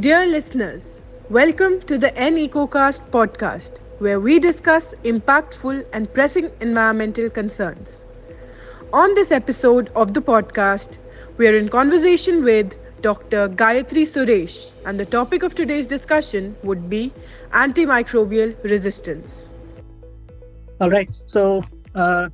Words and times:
Dear 0.00 0.26
listeners, 0.26 1.00
welcome 1.30 1.80
to 1.82 1.96
the 1.96 2.12
N 2.18 2.36
EcoCast 2.36 3.10
podcast, 3.10 3.78
where 4.00 4.18
we 4.18 4.40
discuss 4.40 4.92
impactful 5.04 5.86
and 5.92 6.12
pressing 6.12 6.50
environmental 6.60 7.30
concerns. 7.30 8.02
On 8.92 9.14
this 9.14 9.30
episode 9.30 9.92
of 9.94 10.12
the 10.12 10.20
podcast, 10.20 10.98
we 11.36 11.46
are 11.46 11.54
in 11.54 11.68
conversation 11.68 12.42
with 12.42 12.74
Dr. 13.02 13.48
Gayatri 13.50 14.02
Suresh, 14.02 14.74
and 14.84 14.98
the 14.98 15.04
topic 15.04 15.44
of 15.44 15.54
today's 15.54 15.86
discussion 15.86 16.56
would 16.64 16.90
be 16.90 17.12
antimicrobial 17.52 18.56
resistance. 18.64 19.50
All 20.80 20.90
right, 20.90 21.14
so 21.14 21.62
uh, 21.94 22.30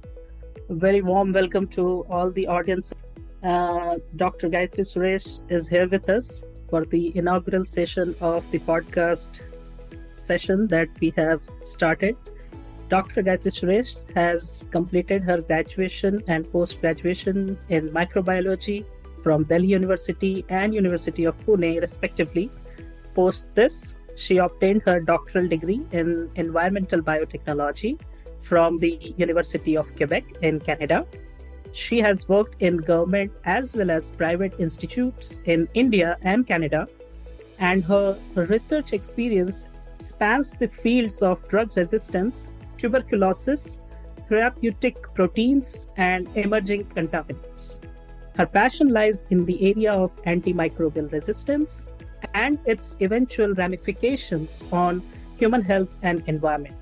very 0.71 1.03
warm 1.03 1.33
welcome 1.33 1.67
to 1.79 2.07
all 2.09 2.31
the 2.31 2.47
audience. 2.47 2.95
Uh, 3.43 3.99
Dr. 4.17 4.49
Gayatri 4.49 4.87
Suresh 4.93 5.51
is 5.51 5.69
here 5.69 5.89
with 5.89 6.09
us 6.09 6.47
for 6.71 6.85
the 6.85 7.17
inaugural 7.17 7.65
session 7.65 8.15
of 8.21 8.51
the 8.51 8.61
podcast 8.61 9.43
session 10.15 10.67
that 10.69 10.89
we 11.01 11.13
have 11.17 11.43
started. 11.63 12.17
Dr. 12.89 13.23
Gayatri 13.23 13.53
Suresh 13.57 14.13
has 14.15 14.69
completed 14.73 15.23
her 15.23 15.41
graduation 15.41 16.23
and 16.27 16.51
post 16.53 16.81
graduation 16.81 17.59
in 17.69 17.89
microbiology 17.91 18.85
from 19.23 19.45
Delhi 19.45 19.69
University 19.69 20.45
and 20.49 20.75
University 20.75 21.25
of 21.25 21.39
Pune, 21.47 21.81
respectively. 21.81 22.51
Post 23.15 23.55
this, 23.55 24.01
she 24.17 24.39
obtained 24.39 24.83
her 24.83 25.01
doctoral 25.01 25.49
degree 25.49 25.83
in 25.93 26.31
environmental 26.35 27.01
biotechnology 27.01 28.01
from 28.41 28.79
the 28.79 29.15
University 29.17 29.77
of 29.77 29.95
Quebec 29.97 30.25
in 30.43 30.59
Canada 30.61 31.07
she 31.73 31.99
has 31.99 32.29
worked 32.29 32.61
in 32.61 32.77
government 32.79 33.33
as 33.45 33.77
well 33.77 33.91
as 33.91 34.15
private 34.17 34.55
institutes 34.59 35.43
in 35.47 35.69
India 35.75 36.17
and 36.23 36.47
Canada, 36.47 36.89
and 37.59 37.85
her 37.85 38.19
research 38.35 38.93
experience 38.93 39.71
spans 39.99 40.59
the 40.59 40.69
fields 40.69 41.23
of 41.23 41.47
drug 41.49 41.77
resistance, 41.77 42.55
tuberculosis, 42.79 43.83
therapeutic 44.27 44.97
proteins, 45.15 45.93
and 45.97 46.29
emerging 46.37 46.85
contaminants. 46.85 47.81
Her 48.37 48.47
passion 48.47 48.89
lies 48.89 49.27
in 49.31 49.45
the 49.45 49.71
area 49.71 49.93
of 49.93 50.17
antimicrobial 50.23 51.13
resistance 51.13 51.93
and 52.33 52.59
its 52.65 53.01
eventual 53.03 53.55
ramifications 53.55 54.65
on 54.73 55.03
human 55.37 55.63
health 55.63 55.95
and 56.03 56.23
environment. 56.27 56.80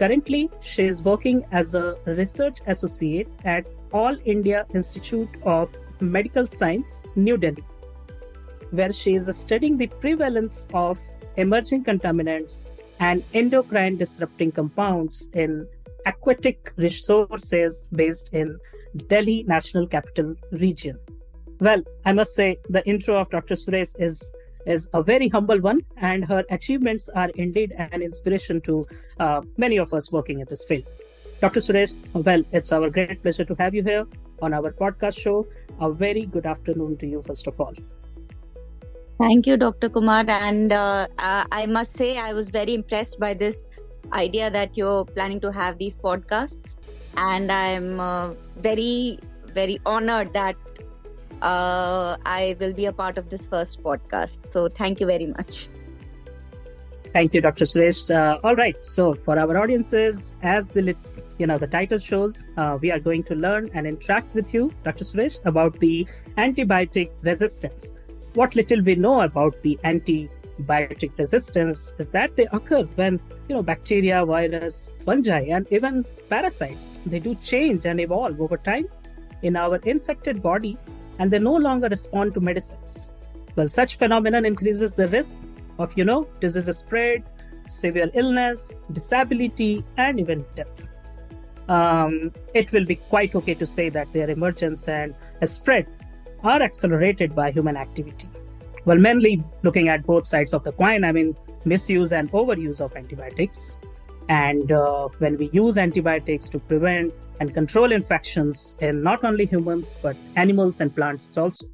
Currently, 0.00 0.48
she 0.62 0.84
is 0.84 1.02
working 1.04 1.44
as 1.52 1.74
a 1.74 1.94
research 2.06 2.60
associate 2.66 3.28
at 3.44 3.66
All 3.92 4.16
India 4.24 4.64
Institute 4.74 5.28
of 5.42 5.76
Medical 6.00 6.46
Science, 6.46 7.06
New 7.16 7.36
Delhi, 7.36 7.62
where 8.70 8.94
she 8.94 9.14
is 9.16 9.26
studying 9.36 9.76
the 9.76 9.88
prevalence 9.88 10.70
of 10.72 10.98
emerging 11.36 11.84
contaminants 11.84 12.70
and 12.98 13.22
endocrine 13.34 13.98
disrupting 13.98 14.52
compounds 14.52 15.30
in 15.34 15.66
aquatic 16.06 16.72
resources 16.78 17.90
based 17.94 18.32
in 18.32 18.58
Delhi 19.08 19.42
National 19.42 19.86
Capital 19.86 20.34
Region. 20.52 20.98
Well, 21.60 21.82
I 22.06 22.14
must 22.14 22.34
say 22.34 22.58
the 22.70 22.82
intro 22.88 23.20
of 23.20 23.28
Dr. 23.28 23.54
Suresh 23.54 24.00
is 24.00 24.34
is 24.66 24.90
a 24.94 25.02
very 25.02 25.28
humble 25.28 25.60
one, 25.60 25.80
and 25.96 26.24
her 26.24 26.44
achievements 26.50 27.08
are 27.10 27.30
indeed 27.30 27.72
an 27.78 28.02
inspiration 28.02 28.60
to 28.62 28.86
uh, 29.18 29.40
many 29.56 29.78
of 29.78 29.92
us 29.92 30.12
working 30.12 30.40
in 30.40 30.46
this 30.48 30.64
field. 30.66 30.84
Dr. 31.40 31.60
Suresh, 31.60 32.06
well, 32.12 32.42
it's 32.52 32.72
our 32.72 32.90
great 32.90 33.22
pleasure 33.22 33.44
to 33.44 33.54
have 33.54 33.74
you 33.74 33.82
here 33.82 34.06
on 34.42 34.52
our 34.52 34.72
podcast 34.72 35.18
show. 35.18 35.46
A 35.80 35.90
very 35.90 36.26
good 36.26 36.44
afternoon 36.44 36.98
to 36.98 37.06
you, 37.06 37.22
first 37.22 37.46
of 37.46 37.58
all. 37.58 37.74
Thank 39.18 39.46
you, 39.46 39.56
Dr. 39.56 39.88
Kumar. 39.88 40.24
And 40.28 40.72
uh, 40.72 41.06
I 41.18 41.66
must 41.66 41.96
say, 41.96 42.18
I 42.18 42.32
was 42.32 42.50
very 42.50 42.74
impressed 42.74 43.18
by 43.18 43.34
this 43.34 43.62
idea 44.12 44.50
that 44.50 44.76
you're 44.76 45.04
planning 45.04 45.40
to 45.40 45.52
have 45.52 45.78
these 45.78 45.96
podcasts. 45.96 46.56
And 47.16 47.50
I'm 47.50 48.00
uh, 48.00 48.34
very, 48.58 49.18
very 49.54 49.80
honored 49.84 50.32
that 50.32 50.56
uh, 51.42 52.16
I 52.24 52.56
will 52.60 52.72
be 52.72 52.86
a 52.86 52.92
part 52.92 53.18
of 53.18 53.30
this 53.30 53.40
first 53.50 53.82
podcast. 53.82 54.52
So 54.52 54.68
thank 54.68 55.00
you 55.00 55.06
very 55.06 55.26
much. 55.26 55.68
Thank 57.12 57.34
you, 57.34 57.40
Dr. 57.40 57.64
Suresh. 57.64 58.14
Uh, 58.14 58.38
all 58.44 58.54
right. 58.54 58.84
So 58.84 59.14
for 59.14 59.38
our 59.38 59.58
audiences, 59.58 60.36
as 60.42 60.68
the 60.68 60.94
you 61.38 61.46
know 61.46 61.58
the 61.58 61.66
title 61.66 61.98
shows, 61.98 62.50
uh, 62.56 62.78
we 62.80 62.92
are 62.92 63.00
going 63.00 63.24
to 63.24 63.34
learn 63.34 63.70
and 63.74 63.86
interact 63.86 64.34
with 64.34 64.54
you, 64.54 64.70
Dr. 64.84 65.04
Suresh, 65.04 65.44
about 65.44 65.78
the 65.80 66.06
antibiotic 66.38 67.10
resistance. 67.22 67.98
What 68.34 68.54
little 68.54 68.82
we 68.82 68.94
know 68.94 69.22
about 69.22 69.60
the 69.62 69.76
antibiotic 69.84 71.18
resistance 71.18 71.96
is 71.98 72.12
that 72.12 72.36
they 72.36 72.46
occur 72.52 72.84
when 72.94 73.18
you 73.48 73.56
know 73.56 73.62
bacteria, 73.62 74.24
virus, 74.24 74.94
fungi, 75.04 75.46
and 75.48 75.66
even 75.72 76.04
parasites 76.28 77.00
they 77.06 77.18
do 77.18 77.34
change 77.36 77.86
and 77.86 78.00
evolve 78.00 78.40
over 78.40 78.56
time 78.56 78.86
in 79.42 79.56
our 79.56 79.76
infected 79.94 80.40
body 80.40 80.78
and 81.20 81.30
they 81.30 81.38
no 81.38 81.54
longer 81.54 81.88
respond 81.88 82.34
to 82.34 82.40
medicines. 82.40 83.12
Well, 83.54 83.68
such 83.68 83.96
phenomenon 83.96 84.44
increases 84.44 84.96
the 84.96 85.06
risk 85.08 85.46
of, 85.78 85.96
you 85.96 86.04
know, 86.04 86.26
disease 86.40 86.74
spread, 86.76 87.22
severe 87.66 88.10
illness, 88.14 88.72
disability, 88.90 89.84
and 89.98 90.18
even 90.18 90.44
death. 90.56 90.88
Um, 91.68 92.32
it 92.54 92.72
will 92.72 92.86
be 92.86 92.96
quite 92.96 93.34
okay 93.34 93.54
to 93.54 93.66
say 93.66 93.90
that 93.90 94.12
their 94.12 94.30
emergence 94.30 94.88
and 94.88 95.14
spread 95.44 95.86
are 96.42 96.62
accelerated 96.62 97.36
by 97.36 97.50
human 97.50 97.76
activity. 97.76 98.28
Well, 98.86 98.98
mainly 98.98 99.44
looking 99.62 99.88
at 99.88 100.06
both 100.06 100.26
sides 100.26 100.54
of 100.54 100.64
the 100.64 100.72
coin, 100.72 101.04
I 101.04 101.12
mean, 101.12 101.36
misuse 101.66 102.12
and 102.12 102.32
overuse 102.32 102.80
of 102.80 102.96
antibiotics. 102.96 103.80
And 104.30 104.70
uh, 104.70 105.08
when 105.18 105.36
we 105.36 105.50
use 105.52 105.76
antibiotics 105.76 106.48
to 106.50 106.60
prevent 106.60 107.12
and 107.40 107.52
control 107.52 107.90
infections 107.90 108.78
in 108.80 109.02
not 109.02 109.24
only 109.24 109.44
humans, 109.44 109.98
but 110.00 110.16
animals 110.36 110.80
and 110.80 110.94
plants 110.94 111.26
it's 111.26 111.36
also, 111.36 111.66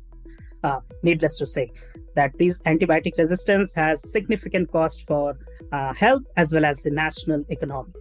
uh, 0.64 0.80
needless 1.02 1.36
to 1.38 1.46
say, 1.46 1.70
that 2.14 2.32
these 2.38 2.62
antibiotic 2.62 3.18
resistance 3.18 3.74
has 3.74 4.10
significant 4.10 4.72
cost 4.72 5.06
for 5.06 5.36
uh, 5.70 5.92
health 5.92 6.22
as 6.38 6.50
well 6.54 6.64
as 6.64 6.82
the 6.82 6.90
national 6.90 7.44
economy. 7.50 7.92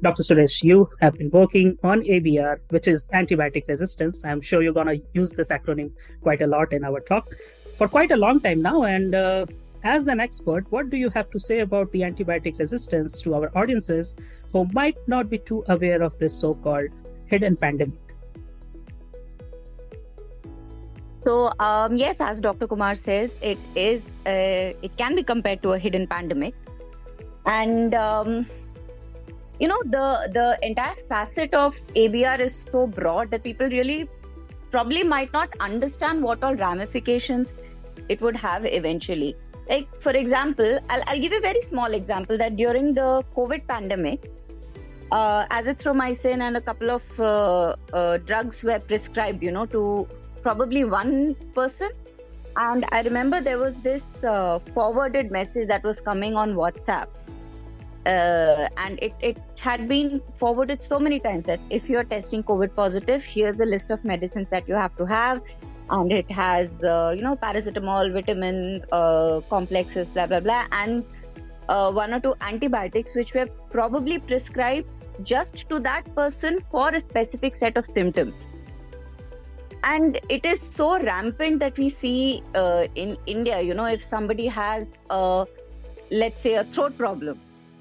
Dr. 0.00 0.22
Suresh, 0.22 0.62
you 0.62 0.88
have 1.02 1.18
been 1.18 1.28
working 1.28 1.76
on 1.84 2.00
ABR, 2.00 2.60
which 2.70 2.88
is 2.88 3.10
antibiotic 3.12 3.68
resistance. 3.68 4.24
I'm 4.24 4.40
sure 4.40 4.62
you're 4.62 4.72
going 4.72 4.86
to 4.86 5.02
use 5.12 5.32
this 5.32 5.50
acronym 5.50 5.92
quite 6.22 6.40
a 6.40 6.46
lot 6.46 6.72
in 6.72 6.82
our 6.82 7.00
talk 7.00 7.30
for 7.76 7.88
quite 7.88 8.10
a 8.10 8.16
long 8.16 8.40
time 8.40 8.62
now. 8.62 8.84
And 8.84 9.14
uh, 9.14 9.44
as 9.84 10.08
an 10.08 10.20
expert, 10.20 10.70
what 10.70 10.90
do 10.90 10.96
you 10.96 11.10
have 11.10 11.30
to 11.30 11.38
say 11.38 11.60
about 11.60 11.90
the 11.92 12.00
antibiotic 12.00 12.58
resistance 12.58 13.20
to 13.22 13.34
our 13.34 13.50
audiences 13.56 14.16
who 14.52 14.68
might 14.72 14.96
not 15.08 15.28
be 15.28 15.38
too 15.38 15.64
aware 15.68 16.02
of 16.02 16.16
this 16.18 16.38
so 16.38 16.54
called 16.54 16.88
hidden 17.26 17.56
pandemic? 17.56 17.98
So 21.24 21.52
um, 21.58 21.96
yes, 21.96 22.16
as 22.20 22.40
Dr. 22.40 22.66
Kumar 22.66 22.96
says, 22.96 23.30
it 23.40 23.58
is 23.76 24.02
uh, 24.26 24.74
it 24.82 24.96
can 24.96 25.14
be 25.14 25.22
compared 25.22 25.62
to 25.62 25.72
a 25.72 25.78
hidden 25.78 26.06
pandemic, 26.06 26.54
and 27.46 27.94
um, 27.94 28.46
you 29.60 29.68
know 29.68 29.80
the 29.84 30.30
the 30.32 30.58
entire 30.62 30.96
facet 31.08 31.54
of 31.54 31.74
ABR 31.94 32.40
is 32.40 32.52
so 32.72 32.88
broad 32.88 33.30
that 33.30 33.44
people 33.44 33.66
really 33.66 34.08
probably 34.72 35.04
might 35.04 35.32
not 35.32 35.48
understand 35.60 36.22
what 36.22 36.42
all 36.42 36.56
ramifications 36.56 37.46
it 38.08 38.20
would 38.20 38.34
have 38.34 38.64
eventually. 38.64 39.36
Like, 39.72 39.88
for 40.02 40.12
example, 40.12 40.78
I'll, 40.90 41.02
I'll 41.06 41.20
give 41.20 41.32
a 41.32 41.40
very 41.40 41.62
small 41.70 41.94
example 41.94 42.36
that 42.36 42.56
during 42.56 42.92
the 42.92 43.22
COVID 43.34 43.66
pandemic, 43.66 44.30
uh, 45.10 45.46
azithromycin 45.46 46.42
and 46.46 46.58
a 46.58 46.60
couple 46.60 46.90
of 46.90 47.02
uh, 47.18 47.74
uh, 47.96 48.18
drugs 48.18 48.62
were 48.62 48.80
prescribed, 48.80 49.42
you 49.42 49.50
know, 49.50 49.64
to 49.66 50.06
probably 50.42 50.84
one 50.84 51.34
person. 51.54 51.90
And 52.56 52.84
I 52.92 53.00
remember 53.00 53.40
there 53.40 53.56
was 53.56 53.74
this 53.82 54.02
uh, 54.22 54.58
forwarded 54.74 55.30
message 55.30 55.68
that 55.68 55.82
was 55.84 55.98
coming 56.00 56.34
on 56.34 56.52
WhatsApp. 56.52 57.08
Uh, 58.04 58.68
and 58.76 58.98
it, 59.00 59.14
it 59.20 59.38
had 59.58 59.88
been 59.88 60.20
forwarded 60.38 60.82
so 60.86 60.98
many 60.98 61.18
times 61.18 61.46
that 61.46 61.60
if 61.70 61.88
you're 61.88 62.04
testing 62.04 62.42
COVID 62.42 62.74
positive, 62.74 63.22
here's 63.22 63.58
a 63.58 63.64
list 63.64 63.90
of 63.90 64.04
medicines 64.04 64.48
that 64.50 64.68
you 64.68 64.74
have 64.74 64.94
to 64.98 65.06
have 65.06 65.40
and 65.92 66.12
it 66.12 66.30
has 66.30 66.68
uh, 66.82 67.14
you 67.16 67.22
know 67.22 67.36
paracetamol 67.36 68.12
vitamin 68.12 68.82
uh, 68.92 69.40
complexes 69.50 70.08
blah 70.08 70.26
blah 70.26 70.40
blah 70.40 70.64
and 70.72 71.04
uh, 71.68 71.90
one 71.92 72.12
or 72.12 72.20
two 72.20 72.34
antibiotics 72.40 73.14
which 73.14 73.32
were 73.34 73.46
probably 73.70 74.18
prescribed 74.18 74.88
just 75.22 75.68
to 75.68 75.78
that 75.78 76.14
person 76.14 76.58
for 76.70 76.88
a 76.88 77.02
specific 77.08 77.54
set 77.60 77.76
of 77.76 77.84
symptoms. 77.94 78.34
And 79.84 80.18
it 80.28 80.44
is 80.44 80.58
so 80.76 80.98
rampant 80.98 81.58
that 81.58 81.76
we 81.76 81.96
see 82.00 82.42
uh, 82.54 82.86
in 82.94 83.16
india 83.26 83.60
you 83.60 83.74
know 83.74 83.84
if 83.84 84.02
somebody 84.08 84.46
has 84.46 84.86
a 85.10 85.44
let's 86.10 86.40
say 86.42 86.54
a 86.54 86.64
throat 86.64 86.96
problem 86.96 87.40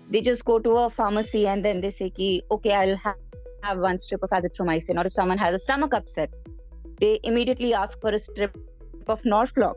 they 0.10 0.22
just 0.22 0.44
go 0.46 0.58
to 0.58 0.72
a 0.84 0.90
pharmacy 0.90 1.46
and 1.48 1.64
then 1.64 1.80
they 1.80 1.92
say 1.92 2.42
okay 2.50 2.74
i'll 2.74 2.98
have, 2.98 3.16
have 3.62 3.78
one 3.78 4.00
strip 4.00 4.24
of 4.24 4.32
azithromycin 4.32 5.00
or 5.02 5.06
if 5.06 5.14
someone 5.14 5.38
has 5.38 5.54
a 5.54 5.60
stomach 5.60 5.94
upset 5.94 6.34
they 7.02 7.20
immediately 7.24 7.74
ask 7.74 8.00
for 8.00 8.12
a 8.12 8.20
strip 8.20 8.58
of 9.08 9.22
Norflox. 9.24 9.76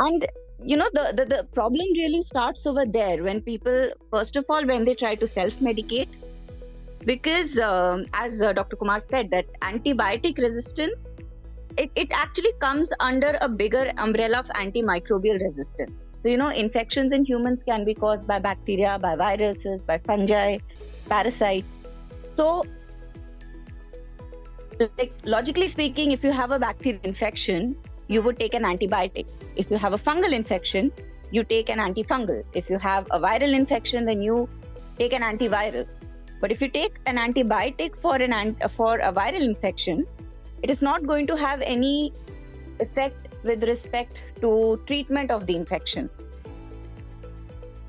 and 0.00 0.26
you 0.64 0.76
know 0.76 0.88
the, 0.92 1.12
the, 1.16 1.24
the 1.24 1.48
problem 1.54 1.86
really 1.96 2.22
starts 2.28 2.62
over 2.66 2.84
there 2.86 3.22
when 3.22 3.40
people 3.40 3.90
first 4.10 4.36
of 4.36 4.44
all 4.48 4.66
when 4.66 4.84
they 4.84 4.94
try 4.94 5.14
to 5.14 5.28
self-medicate. 5.28 6.08
Because 7.04 7.56
um, 7.58 8.06
as 8.14 8.40
uh, 8.40 8.52
dr 8.52 8.76
kumar 8.76 9.00
said 9.10 9.30
that 9.30 9.46
antibiotic 9.62 10.38
resistance 10.38 10.96
it, 11.78 11.90
it 11.94 12.08
actually 12.10 12.52
comes 12.60 12.88
under 13.00 13.36
a 13.40 13.48
bigger 13.48 13.92
umbrella 13.98 14.38
of 14.38 14.46
antimicrobial 14.46 15.40
resistance. 15.40 15.92
So 16.22 16.28
you 16.28 16.36
know 16.36 16.48
infections 16.48 17.12
in 17.12 17.24
humans 17.24 17.62
can 17.62 17.84
be 17.84 17.94
caused 17.94 18.26
by 18.26 18.38
bacteria 18.38 18.98
by 18.98 19.14
viruses 19.16 19.82
by 19.82 19.98
fungi 19.98 20.58
parasites. 21.08 21.68
So 22.36 22.64
like 24.98 25.12
logically 25.24 25.70
speaking 25.70 26.12
if 26.12 26.22
you 26.22 26.32
have 26.32 26.50
a 26.50 26.58
bacterial 26.58 27.00
infection 27.04 27.76
you 28.08 28.22
would 28.22 28.38
take 28.38 28.54
an 28.54 28.62
antibiotic. 28.62 29.26
If 29.56 29.70
you 29.70 29.78
have 29.78 29.92
a 29.92 29.98
fungal 29.98 30.32
infection, 30.32 30.92
you 31.30 31.44
take 31.44 31.68
an 31.68 31.78
antifungal. 31.78 32.44
If 32.54 32.70
you 32.70 32.78
have 32.78 33.06
a 33.10 33.18
viral 33.18 33.54
infection, 33.54 34.04
then 34.04 34.22
you 34.22 34.48
take 34.98 35.12
an 35.12 35.22
antiviral. 35.22 35.86
But 36.40 36.52
if 36.52 36.60
you 36.60 36.68
take 36.68 36.94
an 37.06 37.16
antibiotic 37.16 38.00
for 38.00 38.16
an 38.16 38.32
ant- 38.32 38.62
for 38.76 38.98
a 38.98 39.12
viral 39.12 39.42
infection, 39.42 40.06
it 40.62 40.70
is 40.70 40.80
not 40.80 41.06
going 41.06 41.26
to 41.26 41.36
have 41.36 41.60
any 41.62 42.12
effect 42.78 43.28
with 43.42 43.62
respect 43.64 44.18
to 44.40 44.80
treatment 44.86 45.30
of 45.30 45.46
the 45.46 45.56
infection. 45.56 46.10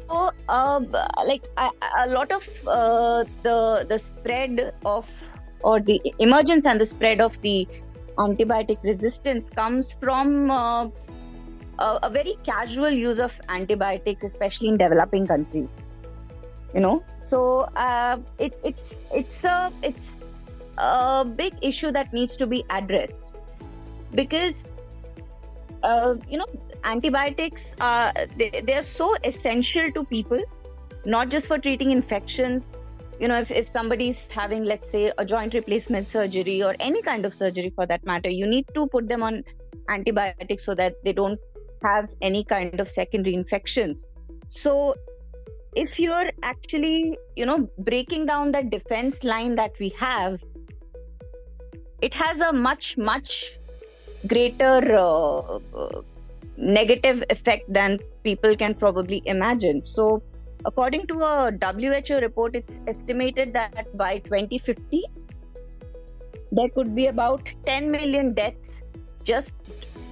So, 0.10 0.32
uh, 0.48 0.80
like 1.26 1.44
a, 1.58 1.70
a 2.00 2.08
lot 2.08 2.32
of 2.32 2.42
uh, 2.66 3.26
the 3.44 3.86
the 3.90 4.00
spread 4.00 4.74
of 4.86 5.06
or 5.64 5.80
the 5.80 6.02
emergence 6.20 6.66
and 6.66 6.80
the 6.80 6.86
spread 6.86 7.22
of 7.22 7.40
the 7.42 7.68
antibiotic 8.18 8.82
resistance 8.84 9.48
comes 9.56 9.94
from 10.00 10.50
uh, 10.52 10.86
a, 11.80 12.00
a, 12.04 12.10
very 12.10 12.36
casual 12.46 12.90
use 12.90 13.20
of 13.20 13.32
antibiotics, 13.50 14.24
especially 14.24 14.70
in 14.70 14.78
developing 14.78 15.28
countries. 15.28 15.70
You 16.74 16.82
know, 16.82 17.04
so 17.30 17.62
uh, 17.76 18.18
it, 18.40 18.58
it's 18.64 18.82
it's 19.12 19.44
a 19.44 19.72
it's 19.84 20.00
a 20.78 21.26
big 21.26 21.54
issue 21.62 21.92
that 21.92 22.14
needs 22.14 22.36
to 22.38 22.48
be 22.48 22.64
addressed 22.70 23.14
because 24.14 24.54
uh, 25.84 26.16
you 26.28 26.38
know 26.38 26.46
antibiotics 26.84 27.62
are 27.80 28.14
they, 28.38 28.62
they 28.66 28.74
are 28.74 28.86
so 28.96 29.16
essential 29.24 29.92
to 29.94 30.04
people, 30.06 30.42
not 31.06 31.30
just 31.30 31.48
for 31.48 31.58
treating 31.58 31.92
infections 31.92 32.64
you 33.20 33.28
know 33.28 33.40
if, 33.40 33.50
if 33.50 33.68
somebody's 33.74 34.18
having 34.30 34.64
let's 34.64 34.90
say 34.92 35.12
a 35.18 35.26
joint 35.26 35.54
replacement 35.54 36.08
surgery 36.08 36.62
or 36.64 36.76
any 36.80 37.02
kind 37.02 37.26
of 37.26 37.34
surgery 37.34 37.72
for 37.76 37.86
that 37.86 38.06
matter 38.06 38.30
you 38.30 38.46
need 38.48 38.66
to 38.74 38.88
put 38.88 39.08
them 39.08 39.24
on 39.24 39.44
antibiotics 39.90 40.66
so 40.66 40.76
that 40.76 40.94
they 41.04 41.14
don't 41.14 41.40
have 41.84 42.10
any 42.22 42.44
kind 42.44 42.80
of 42.80 42.90
secondary 42.92 43.36
infections. 43.36 44.06
So 44.50 44.96
if 45.76 46.00
you're 46.00 46.32
actually 46.44 47.18
you 47.36 47.46
know 47.46 47.70
breaking 47.80 48.26
down 48.26 48.52
that 48.52 48.70
defense 48.70 49.16
line 49.24 49.56
that 49.56 49.72
we 49.80 49.90
have 50.00 50.40
it 52.02 52.14
has 52.14 52.40
a 52.40 52.54
much 52.54 52.96
much 52.98 53.44
greater 54.28 54.96
uh, 54.96 55.60
uh, 55.76 56.02
negative 56.58 57.24
effect 57.30 57.72
than 57.72 58.00
people 58.24 58.56
can 58.58 58.74
probably 58.74 59.22
imagine. 59.26 59.84
So 59.86 60.24
According 60.66 61.08
to 61.08 61.22
a 61.22 61.52
WHO 61.52 62.16
report, 62.16 62.56
it's 62.56 62.72
estimated 62.88 63.54
that 63.54 63.96
by 63.98 64.20
2050, 64.20 65.04
there 66.52 66.70
could 66.70 66.96
be 66.96 67.08
about 67.08 67.48
10 67.66 67.92
million 67.92 68.34
deaths 68.34 68.58
just 69.24 69.52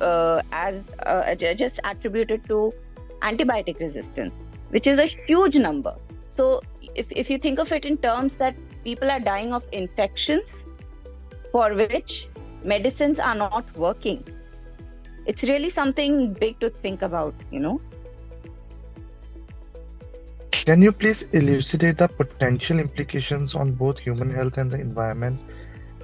uh, 0.01 0.41
as 0.51 0.83
uh, 1.05 1.35
just 1.35 1.79
attributed 1.83 2.45
to 2.47 2.73
antibiotic 3.21 3.79
resistance, 3.79 4.33
which 4.69 4.87
is 4.87 4.99
a 4.99 5.07
huge 5.27 5.55
number. 5.55 5.95
So, 6.35 6.61
if, 6.95 7.05
if 7.09 7.29
you 7.29 7.37
think 7.37 7.59
of 7.59 7.71
it 7.71 7.85
in 7.85 7.97
terms 7.97 8.35
that 8.35 8.55
people 8.83 9.09
are 9.09 9.19
dying 9.19 9.53
of 9.53 9.63
infections 9.71 10.47
for 11.51 11.73
which 11.73 12.27
medicines 12.63 13.19
are 13.19 13.35
not 13.35 13.75
working, 13.77 14.23
it's 15.25 15.41
really 15.43 15.71
something 15.71 16.33
big 16.33 16.59
to 16.59 16.69
think 16.69 17.01
about, 17.01 17.33
you 17.51 17.59
know. 17.59 17.81
Can 20.65 20.81
you 20.81 20.91
please 20.91 21.21
elucidate 21.31 21.97
the 21.97 22.07
potential 22.07 22.79
implications 22.79 23.53
on 23.53 23.73
both 23.73 23.99
human 23.99 24.31
health 24.31 24.57
and 24.57 24.71
the 24.71 24.81
environment, 24.81 25.39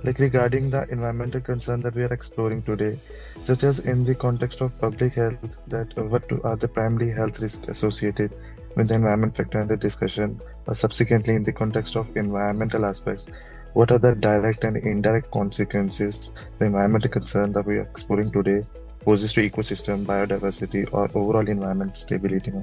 like 0.04 0.19
regarding 0.19 0.69
the 0.69 0.88
environmental 0.92 1.42
concern 1.42 1.80
that 1.80 1.96
we 1.96 2.04
are 2.04 2.13
exploring 2.13 2.62
today, 2.62 3.00
such 3.42 3.63
as 3.63 3.80
in 3.80 4.06
the 4.06 4.13
context 4.13 4.62
of 4.62 4.80
public 4.80 5.16
health, 5.16 5.58
that 5.66 5.98
what 5.98 6.31
uh, 6.31 6.38
are 6.44 6.56
the 6.58 6.68
primary 6.68 7.10
health 7.10 7.40
risks 7.40 7.68
associated 7.69 8.36
with 8.75 8.90
the 8.90 8.94
environment 8.94 9.36
factor 9.36 9.62
under 9.62 9.75
discussion, 9.75 10.40
or 10.68 10.75
subsequently 10.75 11.34
in 11.34 11.44
the 11.44 11.52
context 11.52 11.96
of 11.96 12.16
environmental 12.16 12.86
aspects, 12.86 13.25
what 13.74 13.92
are 13.92 13.98
the 13.98 14.14
direct 14.14 14.64
and 14.64 14.78
indirect 14.78 15.31
consequences 15.31 16.31
the 16.60 16.66
environmental 16.66 17.10
concern 17.10 17.52
that 17.54 17.66
we 17.66 17.78
are 17.78 17.90
exploring 17.90 18.31
today 18.31 18.64
poses 19.00 19.34
to 19.34 19.50
ecosystem, 19.50 20.06
biodiversity, 20.06 20.88
or 20.94 21.10
overall 21.16 21.50
environment 21.50 21.98
stability? 21.98 22.54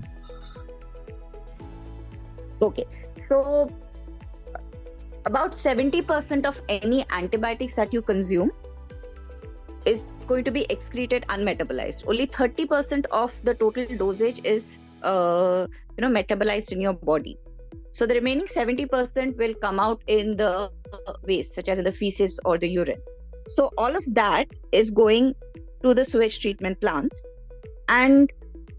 Okay, 2.60 2.86
so 3.28 3.70
about 5.26 5.56
70% 5.56 6.46
of 6.46 6.60
any 6.68 7.04
antibiotics 7.10 7.74
that 7.74 7.92
you 7.92 8.02
consume 8.02 8.50
is 9.86 10.00
going 10.26 10.44
to 10.44 10.50
be 10.50 10.66
excreted 10.68 11.24
unmetabolized. 11.28 12.04
Only 12.06 12.26
30% 12.26 13.04
of 13.10 13.32
the 13.44 13.54
total 13.54 13.86
dosage 13.96 14.40
is 14.44 14.62
uh, 15.02 15.66
you 15.96 16.02
know 16.02 16.08
metabolized 16.08 16.72
in 16.72 16.80
your 16.80 16.94
body. 16.94 17.38
So 17.92 18.06
the 18.06 18.14
remaining 18.14 18.46
70% 18.54 19.36
will 19.36 19.54
come 19.54 19.80
out 19.80 20.02
in 20.06 20.36
the 20.36 20.70
waste, 21.24 21.54
such 21.54 21.68
as 21.68 21.78
in 21.78 21.84
the 21.84 21.92
feces 21.92 22.38
or 22.44 22.58
the 22.58 22.68
urine. 22.68 23.00
So 23.56 23.70
all 23.76 23.96
of 23.96 24.04
that 24.08 24.46
is 24.72 24.90
going 24.90 25.34
to 25.82 25.94
the 25.94 26.06
sewage 26.10 26.40
treatment 26.40 26.80
plants, 26.80 27.16
and 27.88 28.30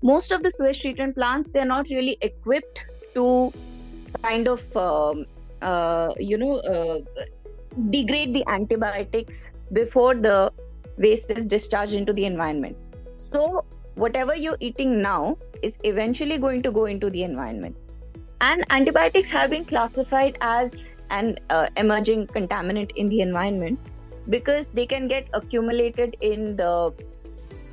most 0.02 0.32
of 0.32 0.44
the 0.44 0.52
sewage 0.58 0.80
treatment 0.80 1.16
plants 1.16 1.50
they're 1.54 1.66
not 1.66 1.86
really 1.90 2.18
equipped 2.22 2.80
to 3.14 3.52
kind 4.24 4.48
of 4.48 4.62
um, 4.76 5.26
uh, 5.62 6.14
you 6.20 6.38
know 6.38 6.58
uh, 6.58 7.00
degrade 7.90 8.34
the 8.34 8.44
antibiotics 8.48 9.34
before 9.72 10.16
the 10.16 10.52
waste 10.98 11.26
is 11.30 11.46
discharged 11.48 11.94
into 11.94 12.14
the 12.14 12.26
environment. 12.26 12.78
So 13.32 13.66
whatever 13.96 14.36
you're 14.36 14.58
eating 14.60 15.02
now 15.02 15.38
is 15.62 15.74
eventually 15.84 16.38
going 16.38 16.62
to 16.64 16.72
go 16.72 16.86
into 16.86 17.10
the 17.10 17.24
environment. 17.24 17.76
And 18.42 18.64
antibiotics 18.70 19.30
have 19.30 19.50
been 19.50 19.66
classified 19.66 20.38
as 20.42 20.72
an 21.10 21.38
uh, 21.50 21.68
emerging 21.76 22.28
contaminant 22.28 22.92
in 22.96 23.08
the 23.08 23.22
environment 23.22 23.80
because 24.30 24.66
they 24.74 24.86
can 24.86 25.08
get 25.08 25.28
accumulated 25.34 26.16
in 26.22 26.56
the 26.56 26.94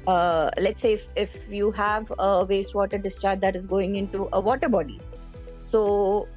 uh, 0.06 0.50
let's 0.58 0.80
say 0.80 0.94
if, 0.94 1.02
if 1.16 1.30
you 1.48 1.70
have 1.72 2.10
a 2.12 2.46
wastewater 2.46 3.02
discharge 3.02 3.40
that 3.40 3.56
is 3.56 3.66
going 3.66 3.96
into 3.96 4.28
a 4.32 4.40
water 4.40 4.68
body 4.68 5.00
so 5.76 6.28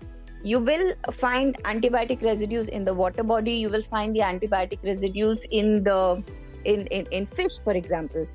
you 0.43 0.59
will 0.59 0.93
find 1.19 1.57
antibiotic 1.63 2.21
residues 2.21 2.67
in 2.67 2.85
the 2.85 2.93
water 2.93 3.23
body. 3.23 3.53
You 3.53 3.69
will 3.69 3.83
find 3.89 4.15
the 4.15 4.19
antibiotic 4.19 4.83
residues 4.83 5.39
in 5.51 5.83
the 5.83 6.23
in, 6.65 6.87
in, 6.87 7.05
in 7.17 7.25
fish, 7.25 7.51
for 7.63 7.73
example. 7.73 8.27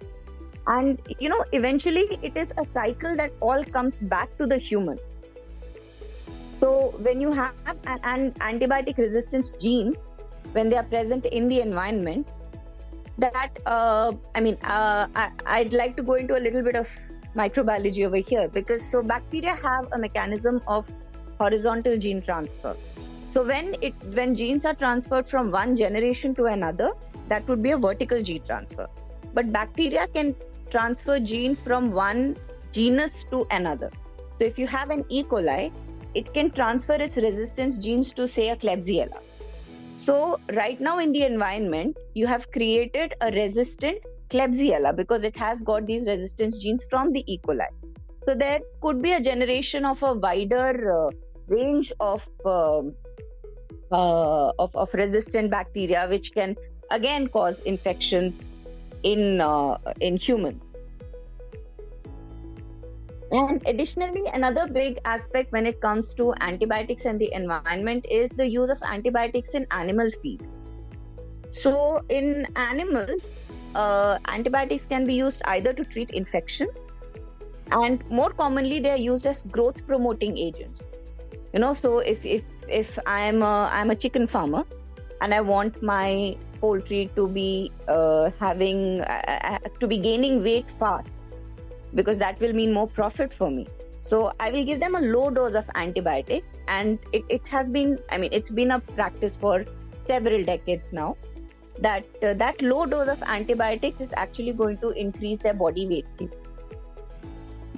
And 0.67 1.01
you 1.19 1.29
know, 1.29 1.45
eventually 1.53 2.07
it 2.23 2.37
is 2.37 2.49
a 2.57 2.67
cycle 2.73 3.17
that 3.17 3.33
all 3.41 3.65
comes 3.65 3.95
back 4.15 4.37
to 4.39 4.47
the 4.47 4.57
human. 4.57 4.99
So 6.61 6.95
when 7.09 7.21
you 7.21 7.33
have 7.33 7.55
an, 7.67 8.01
an 8.15 8.33
antibiotic 8.53 8.97
resistance 8.97 9.53
genes, 9.61 9.99
when 10.53 10.71
they 10.71 10.77
are 10.77 10.89
present 10.95 11.27
in 11.27 11.49
the 11.49 11.61
environment, 11.61 12.29
that 13.19 13.59
uh, 13.67 14.13
I 14.35 14.41
mean, 14.41 14.57
uh, 14.63 15.09
I, 15.15 15.31
I'd 15.45 15.75
like 15.75 15.97
to 15.97 16.03
go 16.03 16.15
into 16.15 16.39
a 16.39 16.43
little 16.49 16.63
bit 16.63 16.77
of 16.77 16.87
microbiology 17.37 18.07
over 18.07 18.17
here 18.17 18.49
because 18.49 18.81
so 18.91 19.03
bacteria 19.03 19.55
have 19.63 19.89
a 19.93 19.99
mechanism 19.99 20.61
of 20.67 20.87
horizontal 21.39 21.99
gene 21.99 22.23
transfer. 22.23 22.77
So 23.33 23.45
when 23.45 23.75
it 23.83 23.95
when 24.13 24.35
genes 24.37 24.65
are 24.65 24.75
transferred 24.75 25.29
from 25.29 25.51
one 25.51 25.77
generation 25.77 26.35
to 26.37 26.45
another 26.47 26.93
that 27.29 27.49
would 27.49 27.63
be 27.63 27.73
a 27.73 27.79
vertical 27.79 28.23
gene 28.23 28.43
transfer. 28.45 28.87
But 29.33 29.53
bacteria 29.53 30.07
can 30.09 30.35
transfer 30.71 31.19
gene 31.19 31.57
from 31.57 31.91
one 31.91 32.37
genus 32.73 33.15
to 33.31 33.47
another. 33.51 33.91
So 34.39 34.45
if 34.45 34.59
you 34.59 34.67
have 34.69 34.91
an 34.91 35.05
e. 35.09 35.25
coli 35.25 35.73
it 36.15 36.33
can 36.33 36.51
transfer 36.53 36.95
its 36.95 37.17
resistance 37.17 37.77
genes 37.79 38.13
to 38.15 38.29
say 38.29 38.51
a 38.51 38.57
klebsiella. 38.57 39.21
So 40.05 40.39
right 40.53 40.81
now 40.81 40.99
in 40.99 41.13
the 41.13 41.25
environment 41.25 41.97
you 42.15 42.27
have 42.27 42.51
created 42.53 43.15
a 43.21 43.33
resistant 43.33 43.99
Klebsiella 44.31 44.97
because 44.97 45.23
it 45.23 45.37
has 45.37 45.61
got 45.61 45.87
these 45.87 46.07
resistance 46.07 46.59
genes 46.59 46.85
from 46.91 47.13
the 47.13 47.25
E. 47.33 47.41
coli. 47.47 47.67
So 48.25 48.35
there 48.35 48.61
could 48.81 49.03
be 49.03 49.13
a 49.13 49.21
generation 49.21 49.85
of 49.85 50.03
a 50.03 50.15
wider 50.15 51.07
uh, 51.07 51.11
range 51.47 51.93
of, 52.01 52.23
uh, 52.45 52.83
uh, 53.93 54.53
of, 54.59 54.75
of 54.75 54.89
resistant 54.95 55.51
bacteria, 55.51 56.07
which 56.09 56.31
can 56.33 56.57
again 56.91 57.29
cause 57.29 57.59
infections 57.67 58.35
in 59.03 59.41
uh, 59.41 59.77
in 60.01 60.17
humans. 60.17 60.63
And 63.31 63.61
additionally, 63.67 64.25
another 64.33 64.67
big 64.73 64.99
aspect 65.05 65.51
when 65.51 65.67
it 65.67 65.81
comes 65.81 66.15
to 66.15 66.35
antibiotics 66.41 67.05
and 67.05 67.19
the 67.19 67.33
environment 67.33 68.07
is 68.09 68.31
the 68.37 68.49
use 68.49 68.71
of 68.71 68.79
antibiotics 68.83 69.51
in 69.55 69.67
animal 69.71 70.11
feed. 70.23 70.47
So, 71.63 72.01
in 72.09 72.47
animals, 72.55 73.23
uh, 73.75 74.19
antibiotics 74.29 74.85
can 74.89 75.07
be 75.07 75.15
used 75.15 75.43
either 75.47 75.73
to 75.73 75.85
treat 75.85 76.11
infection, 76.11 76.69
and 77.71 78.09
more 78.11 78.31
commonly, 78.31 78.81
they 78.81 78.91
are 78.91 79.05
used 79.05 79.27
as 79.27 79.43
growth 79.51 79.87
promoting 79.87 80.37
agents. 80.39 80.81
You 81.53 81.61
know, 81.61 81.77
so 81.81 81.99
if 81.99 82.25
if 82.25 82.43
if 82.69 82.99
I'm 83.07 83.43
a, 83.43 83.69
I'm 83.73 83.91
a 83.91 83.97
chicken 83.97 84.27
farmer 84.27 84.65
and 85.21 85.33
I 85.33 85.41
want 85.41 85.83
my 85.83 86.37
poultry 86.61 87.11
to 87.17 87.29
be 87.29 87.73
uh, 87.89 88.31
having 88.41 89.01
uh, 89.03 89.23
uh 89.29 89.59
to 89.81 89.87
be 89.87 89.99
gaining 89.99 90.43
weight 90.43 90.67
fast 90.79 91.11
because 91.95 92.19
that 92.19 92.41
will 92.41 92.53
mean 92.53 92.73
more 92.73 92.89
profit 92.89 93.33
for 93.39 93.51
me. 93.51 93.67
So 94.01 94.33
I 94.39 94.51
will 94.51 94.65
give 94.65 94.81
them 94.81 94.95
a 94.95 95.01
low 95.01 95.31
dose 95.31 95.55
of 95.55 95.65
antibiotic, 95.75 96.43
and 96.69 96.99
it, 97.13 97.25
it 97.29 97.47
has 97.49 97.69
been, 97.69 97.99
I 98.11 98.19
mean, 98.19 98.33
it's 98.33 98.51
been 98.51 98.73
a 98.73 98.81
practice 98.81 99.37
for 99.41 99.65
several 100.07 100.45
decades 100.45 100.85
now 100.93 101.17
that 101.81 102.05
uh, 102.23 102.35
that 102.35 102.61
low 102.63 102.87
dose 102.87 103.09
of 103.09 103.23
antibiotics 103.23 104.01
is 104.01 104.11
actually 104.17 104.53
going 104.53 104.79
to 104.79 104.91
increase 104.91 105.41
their 105.41 105.55
body 105.55 105.87
weight. 105.87 106.31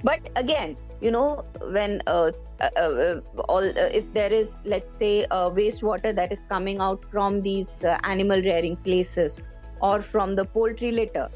But 0.03 0.19
again, 0.35 0.77
you 1.01 1.11
know, 1.11 1.45
when 1.61 2.01
uh, 2.07 2.31
uh, 2.61 2.69
uh 2.79 3.21
all 3.49 3.67
uh, 3.67 3.89
if 4.01 4.11
there 4.13 4.31
is, 4.31 4.47
let's 4.65 4.97
say, 4.97 5.25
wastewater 5.31 6.15
that 6.15 6.31
is 6.31 6.39
coming 6.49 6.79
out 6.79 7.03
from 7.11 7.41
these 7.41 7.67
uh, 7.83 7.97
animal 8.03 8.41
rearing 8.41 8.75
places 8.77 9.37
or 9.81 10.01
from 10.01 10.35
the 10.35 10.45
poultry 10.45 10.91
litter, 10.91 11.29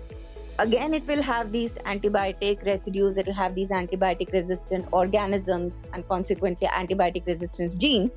again 0.60 0.94
it 0.94 1.06
will 1.08 1.22
have 1.22 1.52
these 1.52 1.72
antibiotic 1.92 2.64
residues 2.66 3.18
it 3.18 3.26
will 3.26 3.34
have 3.34 3.56
these 3.56 3.70
antibiotic 3.70 4.32
resistant 4.34 4.86
organisms 4.92 5.78
and 5.94 6.08
consequently 6.08 6.68
antibiotic 6.68 7.26
resistance 7.26 7.74
genes 7.76 8.12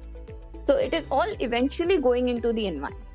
so 0.67 0.77
it 0.77 0.93
is 0.93 1.05
all 1.11 1.37
eventually 1.41 1.97
going 1.99 2.29
into 2.29 2.53
the 2.53 2.67
environment 2.67 3.14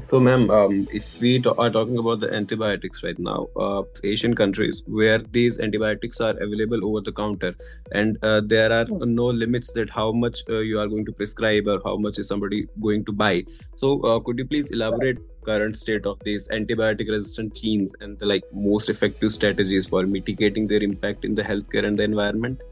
So, 0.00 0.18
ma'am, 0.18 0.50
um, 0.50 0.88
if 0.90 1.20
we 1.20 1.38
to- 1.40 1.54
are 1.54 1.68
talking 1.70 1.98
about 1.98 2.20
the 2.20 2.32
antibiotics 2.32 3.02
right 3.02 3.18
now, 3.18 3.48
uh, 3.56 3.82
Asian 4.04 4.34
countries 4.34 4.82
where 4.86 5.18
these 5.18 5.58
antibiotics 5.58 6.20
are 6.20 6.34
available 6.46 6.84
over 6.88 7.02
the 7.02 7.12
counter, 7.12 7.54
and 7.92 8.16
uh, 8.22 8.40
there 8.44 8.72
are 8.72 8.86
hmm. 8.86 9.14
no 9.14 9.26
limits 9.26 9.70
that 9.72 9.90
how 9.90 10.10
much 10.12 10.42
uh, 10.48 10.60
you 10.60 10.78
are 10.78 10.86
going 10.86 11.04
to 11.04 11.12
prescribe 11.12 11.68
or 11.68 11.78
how 11.84 11.96
much 11.96 12.18
is 12.18 12.26
somebody 12.26 12.66
going 12.80 13.04
to 13.04 13.12
buy. 13.12 13.44
So, 13.74 14.00
uh, 14.00 14.20
could 14.20 14.38
you 14.38 14.46
please 14.46 14.70
elaborate 14.70 15.18
current 15.44 15.76
state 15.76 16.06
of 16.06 16.18
these 16.24 16.48
antibiotic-resistant 16.48 17.54
genes 17.54 17.92
and 18.00 18.18
the 18.18 18.26
like 18.26 18.44
most 18.52 18.88
effective 18.88 19.32
strategies 19.32 19.86
for 19.86 20.06
mitigating 20.06 20.68
their 20.68 20.82
impact 20.82 21.24
in 21.24 21.34
the 21.34 21.42
healthcare 21.42 21.84
and 21.84 21.98
the 21.98 22.04
environment? 22.04 22.62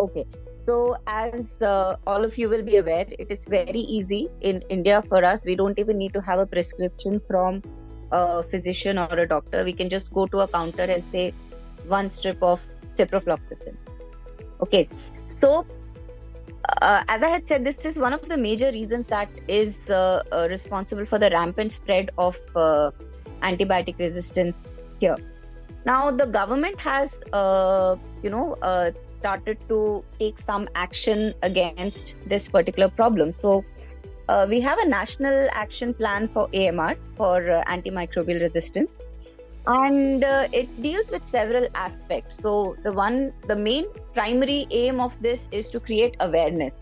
Okay, 0.00 0.26
so, 0.66 0.96
as 1.06 1.46
uh, 1.62 1.96
all 2.06 2.24
of 2.24 2.36
you 2.36 2.48
will 2.48 2.62
be 2.62 2.76
aware, 2.76 3.06
it 3.08 3.30
is 3.30 3.40
very 3.48 3.80
easy 3.80 4.28
in 4.40 4.62
India 4.68 5.02
for 5.08 5.24
us. 5.24 5.44
We 5.44 5.56
don't 5.56 5.78
even 5.78 5.98
need 5.98 6.12
to 6.12 6.20
have 6.20 6.38
a 6.38 6.46
prescription 6.46 7.20
from 7.26 7.62
a 8.12 8.42
physician 8.42 8.98
or 8.98 9.12
a 9.18 9.26
doctor. 9.26 9.64
We 9.64 9.72
can 9.72 9.88
just 9.88 10.12
go 10.12 10.26
to 10.26 10.40
a 10.40 10.48
counter 10.48 10.82
and 10.82 11.02
say 11.10 11.32
one 11.86 12.10
strip 12.18 12.42
of 12.42 12.60
ciprofloxacin. 12.98 13.76
Okay, 14.60 14.88
so 15.40 15.64
uh, 16.82 17.02
as 17.08 17.22
I 17.22 17.30
had 17.30 17.46
said, 17.46 17.64
this 17.64 17.76
is 17.84 17.96
one 17.96 18.12
of 18.12 18.28
the 18.28 18.36
major 18.36 18.70
reasons 18.70 19.06
that 19.08 19.28
is 19.48 19.74
uh, 19.88 20.22
uh 20.30 20.46
responsible 20.50 21.06
for 21.06 21.18
the 21.18 21.30
rampant 21.30 21.72
spread 21.72 22.10
of 22.18 22.36
uh, 22.54 22.90
antibiotic 23.42 23.98
resistance 23.98 24.56
here. 24.98 25.16
Now, 25.86 26.10
the 26.10 26.26
government 26.26 26.78
has, 26.80 27.08
uh, 27.32 27.96
you 28.22 28.28
know, 28.28 28.54
started 29.20 29.58
to 29.68 30.04
take 30.18 30.40
some 30.46 30.68
action 30.74 31.34
against 31.42 32.14
this 32.26 32.48
particular 32.48 32.88
problem. 32.88 33.34
So, 33.40 33.64
uh, 34.28 34.46
we 34.48 34.60
have 34.60 34.78
a 34.78 34.88
national 34.88 35.48
action 35.52 35.92
plan 35.92 36.28
for 36.34 36.48
AMR 36.54 36.96
for 37.16 37.38
uh, 37.50 37.64
antimicrobial 37.64 38.40
resistance, 38.40 38.90
and 39.66 40.24
uh, 40.24 40.48
it 40.52 40.68
deals 40.82 41.10
with 41.10 41.22
several 41.30 41.66
aspects. 41.74 42.38
So, 42.40 42.76
the 42.84 42.92
one, 42.92 43.32
the 43.48 43.56
main 43.56 43.86
primary 44.14 44.66
aim 44.70 45.00
of 45.00 45.12
this 45.20 45.40
is 45.50 45.68
to 45.70 45.80
create 45.80 46.16
awareness 46.20 46.74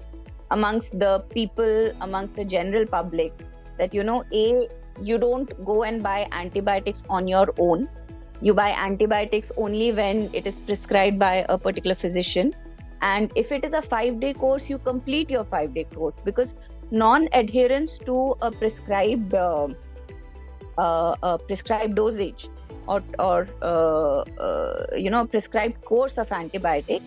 amongst 0.50 0.90
the 0.99 1.25
people, 1.30 1.92
amongst 2.00 2.37
the 2.37 2.45
general 2.45 2.87
public, 2.87 3.33
that 3.78 3.95
you 3.95 4.04
know, 4.04 4.25
a 4.33 4.68
you 5.00 5.18
don't 5.18 5.52
go 5.64 5.85
and 5.85 6.02
buy 6.02 6.26
antibiotics 6.33 7.02
on 7.09 7.28
your 7.28 7.54
own 7.59 7.88
you 8.40 8.54
buy 8.54 8.71
antibiotics 8.71 9.50
only 9.57 9.92
when 9.92 10.30
it 10.33 10.47
is 10.47 10.54
prescribed 10.66 11.18
by 11.18 11.45
a 11.49 11.59
particular 11.59 11.95
physician. 11.95 12.54
And 13.00 13.30
if 13.37 13.52
it 13.52 13.64
is 13.64 13.73
a 13.73 13.83
5 13.83 14.21
day 14.21 14.35
course 14.35 14.68
you 14.68 14.78
complete 14.78 15.30
your 15.30 15.45
5 15.45 15.75
day 15.75 15.85
course. 15.85 16.14
Because 16.25 16.54
non 16.90 17.28
adherence 17.33 17.99
to 18.07 18.35
a 18.42 18.50
prescribed 18.50 19.35
uh, 19.35 19.68
uh, 20.78 21.38
prescribed 21.38 21.97
dosage 21.97 22.49
or, 22.87 23.02
or 23.18 23.49
uh, 23.62 24.21
uh, 24.40 24.87
you 24.97 25.11
know 25.11 25.26
prescribed 25.26 25.85
course 25.85 26.16
of 26.18 26.28
antibiotic 26.28 27.02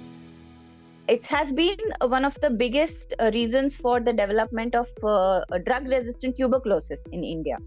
it 1.07 1.23
has 1.25 1.51
been 1.53 1.77
one 2.07 2.23
of 2.23 2.37
the 2.41 2.49
biggest 2.49 3.13
reasons 3.33 3.75
for 3.75 3.99
the 3.99 4.13
development 4.13 4.75
of 4.75 4.87
uh, 5.03 5.41
drug 5.65 5.87
resistant 5.87 6.35
tuberculosis 6.37 6.99
in 7.11 7.23
india 7.23 7.57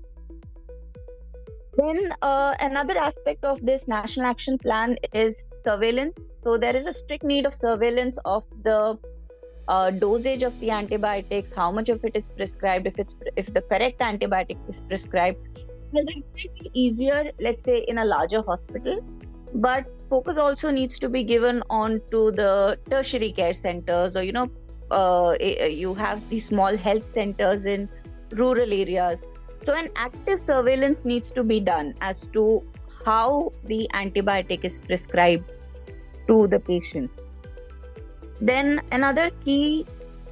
then 1.77 2.15
uh, 2.23 2.55
another 2.61 2.97
aspect 2.99 3.45
of 3.45 3.61
this 3.65 3.83
national 3.87 4.27
action 4.27 4.59
plan 4.59 4.97
is 5.13 5.37
surveillance. 5.65 6.15
So 6.43 6.59
there 6.59 6.77
is 6.77 6.87
a 6.87 6.95
strict 7.05 7.25
need 7.25 7.47
of 7.47 7.55
surveillance 7.55 8.19
of 8.25 8.45
the 8.63 8.99
uh, 9.69 9.91
dosage 9.91 10.43
of 10.43 10.59
the 10.61 10.71
antibiotics, 10.71 11.49
how 11.57 11.71
much 11.73 11.89
of 11.89 12.05
it 12.05 12.15
is 12.15 12.25
prescribed, 12.37 12.87
if 12.87 12.99
it's 12.99 13.15
if 13.37 13.53
the 13.55 13.63
correct 13.63 14.01
antibiotic 14.01 14.59
is 14.69 14.81
prescribed. 14.89 15.39
Well, 15.93 16.05
it 16.07 16.25
might 16.35 16.55
be 16.61 16.71
easier, 16.75 17.31
let's 17.41 17.65
say, 17.65 17.85
in 17.89 17.99
a 17.99 18.05
larger 18.05 18.43
hospital, 18.43 19.01
but 19.55 19.87
focus 20.11 20.37
also 20.37 20.71
needs 20.71 20.99
to 20.99 21.09
be 21.09 21.25
given 21.25 21.63
on 21.71 22.01
to 22.11 22.31
the 22.33 22.79
tertiary 22.91 23.33
care 23.33 23.55
centers, 23.55 24.17
or 24.17 24.23
you 24.23 24.33
know, 24.33 24.51
uh, 24.91 25.35
you 25.41 25.95
have 25.95 26.29
these 26.29 26.47
small 26.49 26.77
health 26.77 27.05
centers 27.15 27.65
in 27.65 27.89
rural 28.33 28.73
areas 28.73 29.19
so, 29.65 29.73
an 29.73 29.89
active 29.97 30.41
surveillance 30.47 30.99
needs 31.05 31.29
to 31.35 31.43
be 31.43 31.59
done 31.61 31.95
as 32.01 32.27
to 32.35 32.63
how 33.05 33.51
the 33.65 33.89
antibiotic 33.95 34.65
is 34.65 34.79
prescribed 34.81 35.51
to 36.29 36.47
the 36.49 36.61
patient. 36.61 37.11
Then, 38.41 38.83
another 38.93 39.31
key 39.45 39.87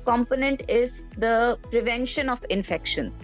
component 0.05 0.63
is 0.69 0.91
the 1.17 1.59
prevention 1.71 2.29
of 2.29 2.45
infections. 2.51 3.21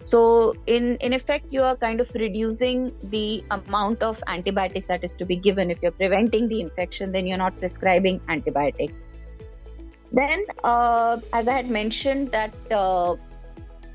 So, 0.00 0.54
in, 0.66 0.96
in 0.96 1.12
effect, 1.12 1.46
you 1.50 1.62
are 1.62 1.76
kind 1.76 2.00
of 2.00 2.10
reducing 2.14 2.94
the 3.10 3.44
amount 3.50 4.02
of 4.02 4.22
antibiotics 4.28 4.86
that 4.88 5.04
is 5.04 5.10
to 5.18 5.26
be 5.26 5.36
given. 5.36 5.70
If 5.70 5.82
you're 5.82 5.92
preventing 5.92 6.48
the 6.48 6.62
infection, 6.62 7.12
then 7.12 7.26
you're 7.26 7.38
not 7.38 7.58
prescribing 7.58 8.20
antibiotics. 8.28 8.94
Then, 10.12 10.44
uh, 10.64 11.18
as 11.34 11.46
I 11.46 11.52
had 11.52 11.70
mentioned, 11.70 12.30
that 12.32 12.54
uh, 12.72 13.16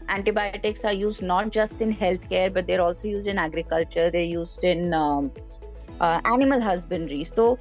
antibiotics 0.09 0.79
are 0.83 0.93
used 0.93 1.21
not 1.21 1.51
just 1.51 1.73
in 1.79 1.93
healthcare, 1.93 2.53
but 2.53 2.67
they're 2.67 2.81
also 2.81 3.07
used 3.07 3.27
in 3.27 3.37
agriculture, 3.37 4.09
they're 4.11 4.21
used 4.21 4.63
in 4.63 4.93
um, 4.93 5.31
uh, 5.99 6.21
animal 6.25 6.61
husbandry. 6.61 7.29
So 7.35 7.57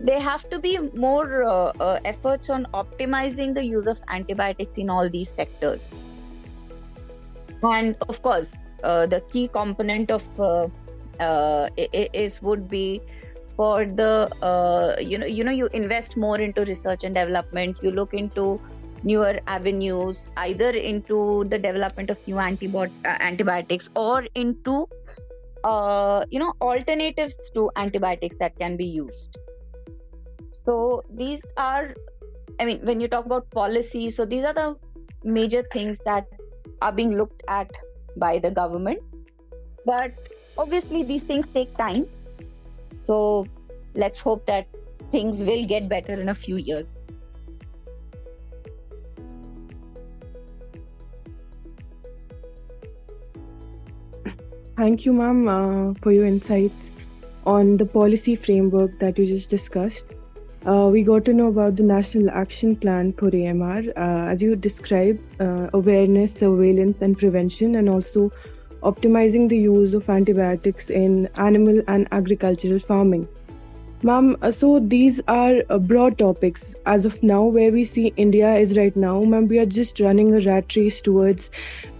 there 0.00 0.20
have 0.20 0.48
to 0.50 0.58
be 0.58 0.78
more 0.94 1.44
uh, 1.44 1.72
uh, 1.80 2.00
efforts 2.04 2.50
on 2.50 2.66
optimizing 2.74 3.54
the 3.54 3.64
use 3.64 3.86
of 3.86 3.98
antibiotics 4.08 4.72
in 4.76 4.90
all 4.90 5.08
these 5.08 5.28
sectors. 5.36 5.80
And 7.62 7.96
of 8.08 8.20
course, 8.22 8.46
uh, 8.82 9.06
the 9.06 9.20
key 9.32 9.48
component 9.48 10.10
of 10.10 10.22
uh, 10.38 10.68
uh, 11.20 11.68
is 11.76 12.42
would 12.42 12.68
be 12.68 13.00
for 13.56 13.84
the 13.86 14.28
you 15.00 15.16
know 15.16 15.26
you 15.26 15.44
know 15.44 15.52
you 15.52 15.68
invest 15.68 16.16
more 16.16 16.38
into 16.38 16.64
research 16.64 17.04
and 17.04 17.14
development. 17.14 17.76
You 17.80 17.92
look 17.92 18.12
into 18.12 18.60
newer 19.04 19.38
avenues 19.46 20.18
either 20.38 20.70
into 20.70 21.44
the 21.50 21.58
development 21.58 22.10
of 22.10 22.18
new 22.26 22.36
antibot- 22.36 23.04
uh, 23.04 23.16
antibiotics 23.20 23.84
or 23.94 24.24
into 24.34 24.88
uh, 25.62 26.24
you 26.30 26.38
know 26.38 26.52
alternatives 26.60 27.34
to 27.54 27.70
antibiotics 27.76 28.36
that 28.38 28.56
can 28.58 28.76
be 28.76 28.86
used. 28.86 29.38
So 30.64 31.02
these 31.10 31.40
are 31.56 31.94
i 32.60 32.64
mean 32.64 32.80
when 32.88 33.00
you 33.00 33.08
talk 33.08 33.26
about 33.26 33.50
policy 33.50 34.10
so 34.16 34.24
these 34.24 34.44
are 34.44 34.54
the 34.54 34.76
major 35.24 35.62
things 35.72 35.98
that 36.04 36.24
are 36.80 36.92
being 36.92 37.16
looked 37.18 37.42
at 37.48 37.70
by 38.16 38.38
the 38.38 38.50
government. 38.50 39.00
But 39.84 40.12
obviously 40.56 41.02
these 41.02 41.22
things 41.22 41.46
take 41.52 41.76
time. 41.76 42.06
So 43.06 43.46
let's 43.94 44.20
hope 44.20 44.46
that 44.46 44.66
things 45.10 45.38
will 45.38 45.66
get 45.66 45.88
better 45.88 46.20
in 46.20 46.28
a 46.28 46.34
few 46.34 46.56
years 46.56 46.86
Thank 54.76 55.06
you, 55.06 55.12
ma'am, 55.12 55.46
uh, 55.48 55.94
for 56.02 56.10
your 56.10 56.26
insights 56.26 56.90
on 57.46 57.76
the 57.76 57.86
policy 57.86 58.34
framework 58.34 58.98
that 58.98 59.16
you 59.16 59.24
just 59.24 59.48
discussed. 59.48 60.04
Uh, 60.66 60.88
we 60.90 61.04
got 61.04 61.24
to 61.26 61.32
know 61.32 61.46
about 61.46 61.76
the 61.76 61.84
National 61.84 62.28
Action 62.30 62.74
Plan 62.74 63.12
for 63.12 63.28
AMR, 63.28 63.84
uh, 63.96 64.32
as 64.32 64.42
you 64.42 64.56
described, 64.56 65.22
uh, 65.40 65.70
awareness, 65.72 66.34
surveillance, 66.34 67.02
and 67.02 67.16
prevention, 67.16 67.76
and 67.76 67.88
also 67.88 68.32
optimizing 68.82 69.48
the 69.48 69.56
use 69.56 69.94
of 69.94 70.10
antibiotics 70.10 70.90
in 70.90 71.28
animal 71.36 71.80
and 71.86 72.08
agricultural 72.10 72.80
farming. 72.80 73.28
Ma'am, 74.02 74.36
uh, 74.42 74.50
so 74.50 74.80
these 74.80 75.20
are 75.28 75.62
uh, 75.70 75.78
broad 75.78 76.18
topics 76.18 76.74
as 76.84 77.06
of 77.06 77.22
now, 77.22 77.44
where 77.44 77.70
we 77.70 77.84
see 77.84 78.12
India 78.16 78.54
is 78.56 78.76
right 78.76 78.96
now. 78.96 79.22
Ma'am, 79.22 79.46
we 79.46 79.60
are 79.60 79.66
just 79.66 80.00
running 80.00 80.34
a 80.34 80.40
rat 80.40 80.74
race 80.74 81.00
towards 81.00 81.50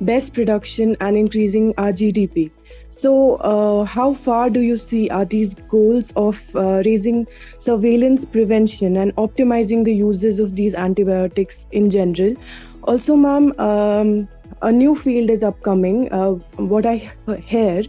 best 0.00 0.34
production 0.34 0.96
and 1.00 1.16
increasing 1.16 1.72
our 1.78 1.92
GDP. 1.92 2.50
So, 2.96 3.36
uh, 3.36 3.84
how 3.84 4.14
far 4.14 4.48
do 4.48 4.60
you 4.60 4.78
see 4.78 5.08
are 5.10 5.24
these 5.24 5.54
goals 5.68 6.12
of 6.14 6.40
uh, 6.54 6.80
raising 6.86 7.26
surveillance, 7.58 8.24
prevention, 8.24 8.96
and 8.96 9.14
optimizing 9.16 9.84
the 9.84 9.92
uses 9.92 10.38
of 10.38 10.54
these 10.54 10.76
antibiotics 10.76 11.66
in 11.72 11.90
general? 11.90 12.36
Also, 12.84 13.16
ma'am, 13.16 13.52
um, 13.58 14.28
a 14.62 14.70
new 14.70 14.94
field 14.94 15.28
is 15.28 15.42
upcoming. 15.42 16.12
Uh, 16.12 16.34
what 16.74 16.86
I 16.86 17.10
hear 17.44 17.82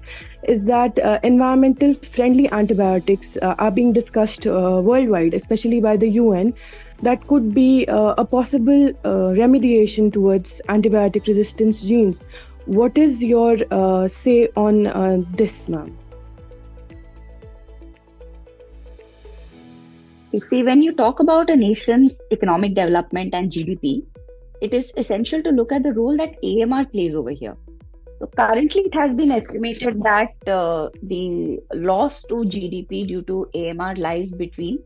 is 0.48 0.64
that 0.64 0.98
uh, 0.98 1.20
environmental 1.22 1.94
friendly 1.94 2.50
antibiotics 2.52 3.38
uh, 3.44 3.54
are 3.60 3.70
being 3.70 3.94
discussed 3.94 4.48
uh, 4.48 4.82
worldwide, 4.84 5.36
especially 5.36 5.82
by 5.82 5.98
the 5.98 6.10
UN. 6.10 6.52
That 7.04 7.28
could 7.28 7.54
be 7.54 7.88
uh, 7.88 8.16
a 8.18 8.26
possible 8.26 8.90
uh, 8.90 9.36
remediation 9.38 10.12
towards 10.12 10.62
antibiotic 10.68 11.28
resistance 11.28 11.84
genes. 11.84 12.24
What 12.66 12.98
is 12.98 13.24
your 13.24 13.58
uh, 13.70 14.08
say 14.08 14.50
on 14.56 14.88
uh, 14.88 15.18
this, 15.34 15.68
ma'am? 15.70 15.96
You 20.32 20.40
see, 20.40 20.64
when 20.64 20.82
you 20.82 20.94
talk 20.94 21.20
about 21.20 21.52
a 21.52 21.56
nation's 21.56 22.20
economic 22.32 22.74
development 22.74 23.36
and 23.36 23.52
GDP, 23.52 24.04
it 24.62 24.74
is 24.74 24.92
essential 24.98 25.44
to 25.44 25.52
look 25.52 25.72
at 25.72 25.84
the 25.84 25.94
role 25.94 26.18
that 26.18 26.38
AMR 26.44 26.86
plays 26.86 27.16
over 27.16 27.30
here. 27.30 27.56
So 28.18 28.26
currently, 28.36 28.82
it 28.82 28.96
has 28.96 29.14
been 29.14 29.30
estimated 29.30 30.02
that 30.02 30.34
uh, 30.48 30.90
the 31.04 31.60
loss 31.74 32.24
to 32.24 32.36
GDP 32.36 33.08
due 33.08 33.22
to 33.24 33.48
AMR 33.54 33.96
lies 33.96 34.34
between 34.34 34.80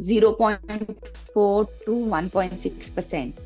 0.4 0.00 1.68
to 1.86 1.90
1.6 1.90 2.94
percent, 2.94 3.36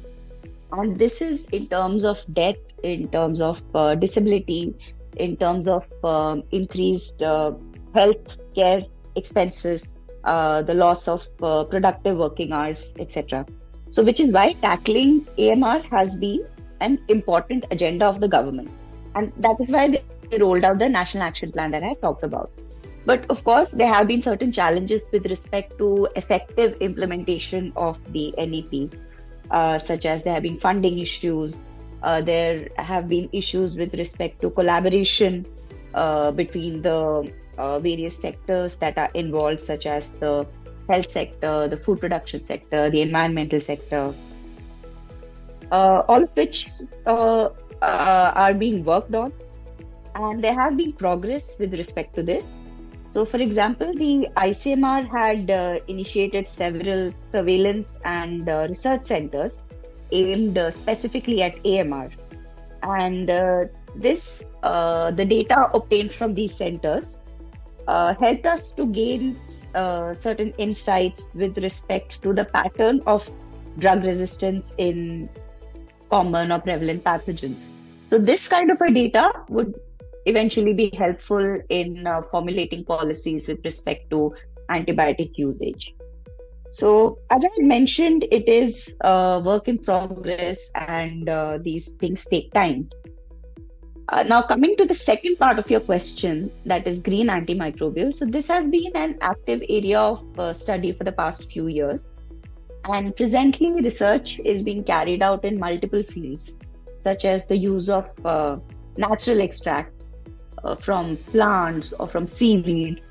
and 0.72 0.98
this 0.98 1.20
is 1.20 1.46
in 1.46 1.66
terms 1.66 2.04
of 2.04 2.22
death 2.32 2.56
in 2.82 3.08
terms 3.08 3.40
of 3.40 3.62
uh, 3.74 3.94
disability, 3.94 4.74
in 5.16 5.36
terms 5.36 5.68
of 5.68 5.84
um, 6.04 6.42
increased 6.50 7.22
uh, 7.22 7.52
health 7.94 8.38
care 8.54 8.82
expenses, 9.16 9.94
uh, 10.24 10.62
the 10.62 10.74
loss 10.74 11.08
of 11.08 11.26
uh, 11.42 11.64
productive 11.64 12.16
working 12.16 12.52
hours, 12.52 12.94
etc. 12.98 13.46
So, 13.90 14.02
which 14.02 14.20
is 14.20 14.30
why 14.30 14.52
tackling 14.54 15.26
AMR 15.38 15.80
has 15.90 16.16
been 16.16 16.46
an 16.80 16.98
important 17.08 17.66
agenda 17.70 18.06
of 18.06 18.20
the 18.20 18.28
government. 18.28 18.70
And 19.14 19.32
that 19.38 19.56
is 19.60 19.70
why 19.72 20.02
they 20.30 20.38
rolled 20.38 20.64
out 20.64 20.78
the 20.78 20.88
National 20.88 21.24
Action 21.24 21.50
Plan 21.50 21.72
that 21.72 21.82
I 21.82 21.94
talked 21.94 22.22
about. 22.22 22.50
But 23.04 23.28
of 23.30 23.42
course, 23.44 23.72
there 23.72 23.88
have 23.92 24.06
been 24.06 24.20
certain 24.20 24.52
challenges 24.52 25.04
with 25.10 25.26
respect 25.26 25.78
to 25.78 26.06
effective 26.16 26.76
implementation 26.80 27.72
of 27.74 27.98
the 28.12 28.32
NEP, 28.38 28.94
uh, 29.50 29.78
such 29.78 30.06
as 30.06 30.22
there 30.24 30.34
have 30.34 30.42
been 30.42 30.58
funding 30.58 30.98
issues, 30.98 31.62
uh, 32.02 32.20
there 32.20 32.68
have 32.76 33.08
been 33.08 33.28
issues 33.32 33.74
with 33.74 33.94
respect 33.94 34.40
to 34.40 34.50
collaboration 34.50 35.46
uh, 35.94 36.30
between 36.30 36.82
the 36.82 37.32
uh, 37.58 37.78
various 37.78 38.16
sectors 38.16 38.76
that 38.76 38.96
are 38.96 39.10
involved, 39.14 39.60
such 39.60 39.86
as 39.86 40.12
the 40.12 40.46
health 40.88 41.10
sector, 41.10 41.68
the 41.68 41.76
food 41.76 42.00
production 42.00 42.42
sector, 42.44 42.90
the 42.90 43.00
environmental 43.00 43.60
sector, 43.60 44.14
uh, 45.70 46.02
all 46.08 46.22
of 46.22 46.34
which 46.36 46.70
are 47.06 48.54
being 48.54 48.84
worked 48.84 49.14
on. 49.14 49.32
And 50.14 50.42
there 50.42 50.54
has 50.54 50.74
been 50.74 50.92
progress 50.92 51.58
with 51.58 51.72
respect 51.74 52.14
to 52.16 52.22
this. 52.22 52.54
So, 53.10 53.24
for 53.24 53.38
example, 53.38 53.92
the 53.92 54.28
ICMR 54.36 55.08
had 55.10 55.82
initiated 55.88 56.46
several 56.46 57.10
surveillance 57.32 57.98
and 58.04 58.46
research 58.46 59.02
centers 59.04 59.60
aimed 60.12 60.56
uh, 60.56 60.70
specifically 60.70 61.42
at 61.42 61.54
AMR. 61.66 62.10
And 62.84 63.28
uh, 63.28 63.64
this, 63.96 64.44
uh, 64.62 65.10
the 65.10 65.24
data 65.24 65.70
obtained 65.74 66.12
from 66.12 66.34
these 66.34 66.56
centers, 66.56 67.18
helped 67.88 68.46
us 68.46 68.72
to 68.74 68.86
gain 68.86 69.36
certain 69.74 70.54
insights 70.58 71.30
with 71.34 71.58
respect 71.58 72.22
to 72.22 72.32
the 72.32 72.44
pattern 72.44 73.02
of 73.08 73.28
drug 73.78 74.04
resistance 74.04 74.72
in 74.78 75.28
common 76.10 76.52
or 76.52 76.60
prevalent 76.60 77.02
pathogens. 77.02 77.66
So, 78.08 78.18
this 78.18 78.46
kind 78.46 78.70
of 78.70 78.80
a 78.80 78.92
data 78.92 79.32
would 79.48 79.74
eventually 80.30 80.72
be 80.72 80.90
helpful 80.96 81.60
in 81.68 82.06
uh, 82.06 82.22
formulating 82.22 82.84
policies 82.84 83.48
with 83.48 83.64
respect 83.64 84.10
to 84.10 84.34
antibiotic 84.68 85.36
usage. 85.36 85.94
So, 86.70 87.18
as 87.30 87.44
I 87.44 87.48
mentioned, 87.62 88.26
it 88.30 88.48
is 88.48 88.96
a 89.00 89.42
work 89.44 89.66
in 89.66 89.78
progress 89.78 90.70
and 90.76 91.28
uh, 91.28 91.58
these 91.60 91.92
things 91.94 92.24
take 92.26 92.52
time. 92.52 92.88
Uh, 94.08 94.22
now, 94.22 94.42
coming 94.42 94.76
to 94.76 94.84
the 94.84 94.94
second 94.94 95.36
part 95.36 95.58
of 95.58 95.68
your 95.70 95.80
question, 95.80 96.50
that 96.66 96.86
is 96.86 97.00
green 97.00 97.26
antimicrobial. 97.26 98.14
So, 98.14 98.24
this 98.24 98.46
has 98.46 98.68
been 98.68 98.92
an 98.94 99.18
active 99.20 99.62
area 99.68 99.98
of 99.98 100.38
uh, 100.38 100.52
study 100.52 100.92
for 100.92 101.02
the 101.02 101.12
past 101.12 101.50
few 101.50 101.66
years. 101.66 102.10
And 102.84 103.14
presently, 103.16 103.72
research 103.72 104.40
is 104.44 104.62
being 104.62 104.84
carried 104.84 105.22
out 105.22 105.44
in 105.44 105.58
multiple 105.58 106.04
fields, 106.04 106.54
such 106.98 107.24
as 107.24 107.46
the 107.46 107.56
use 107.56 107.88
of 107.88 108.14
uh, 108.24 108.58
natural 108.96 109.40
extracts 109.40 110.06
uh, 110.64 110.76
from 110.76 111.16
plants 111.16 111.92
or 111.92 112.06
from 112.06 112.26
seaweed 112.26 113.02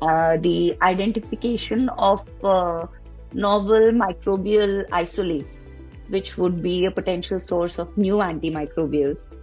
uh, 0.00 0.36
the 0.38 0.76
identification 0.82 1.88
of 1.90 2.26
uh, 2.44 2.86
novel 3.32 3.90
microbial 3.90 4.86
isolates, 4.92 5.62
which 6.08 6.38
would 6.38 6.62
be 6.62 6.84
a 6.86 6.90
potential 6.90 7.40
source 7.40 7.78
of 7.78 7.96
new 7.96 8.16
antimicrobials. 8.16 9.34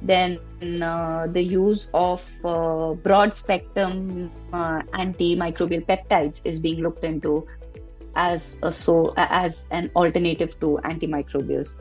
Then 0.00 0.38
uh, 0.82 1.26
the 1.26 1.42
use 1.42 1.90
of 1.92 2.24
uh, 2.44 2.94
broad 2.94 3.34
spectrum 3.34 4.30
uh, 4.52 4.82
antimicrobial 4.94 5.84
peptides 5.86 6.40
is 6.44 6.60
being 6.60 6.82
looked 6.82 7.02
into 7.02 7.46
as 8.14 8.56
a 8.62 8.70
so 8.70 9.12
as 9.16 9.66
an 9.70 9.90
alternative 9.96 10.58
to 10.60 10.78
antimicrobials. 10.84 11.76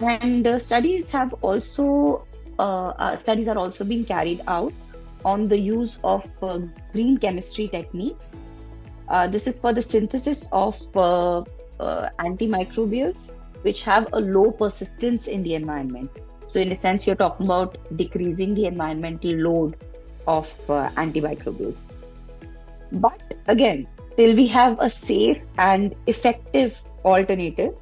And 0.00 0.62
studies 0.62 1.10
have 1.10 1.34
also 1.42 2.26
studies 3.16 3.48
are 3.48 3.58
also 3.58 3.84
being 3.84 4.04
carried 4.04 4.42
out 4.46 4.72
on 5.24 5.46
the 5.48 5.58
use 5.58 5.98
of 6.04 6.28
uh, 6.42 6.60
green 6.92 7.16
chemistry 7.16 7.68
techniques. 7.68 8.32
Uh, 9.08 9.26
this 9.26 9.46
is 9.46 9.60
for 9.60 9.72
the 9.72 9.82
synthesis 9.82 10.48
of 10.52 10.76
uh, 10.96 11.40
uh, 11.80 12.08
antimicrobials 12.18 13.32
which 13.62 13.82
have 13.82 14.08
a 14.12 14.20
low 14.20 14.50
persistence 14.50 15.28
in 15.28 15.42
the 15.42 15.54
environment. 15.54 16.10
So, 16.46 16.60
in 16.60 16.72
a 16.72 16.74
sense, 16.74 17.06
you're 17.06 17.16
talking 17.16 17.46
about 17.46 17.78
decreasing 17.96 18.54
the 18.54 18.66
environmental 18.66 19.32
load 19.32 19.76
of 20.26 20.48
uh, 20.68 20.90
antimicrobials. 20.96 21.86
But 22.90 23.34
again, 23.46 23.86
till 24.16 24.34
we 24.34 24.48
have 24.48 24.76
a 24.80 24.90
safe 24.90 25.40
and 25.58 25.94
effective 26.06 26.80
alternative, 27.04 27.74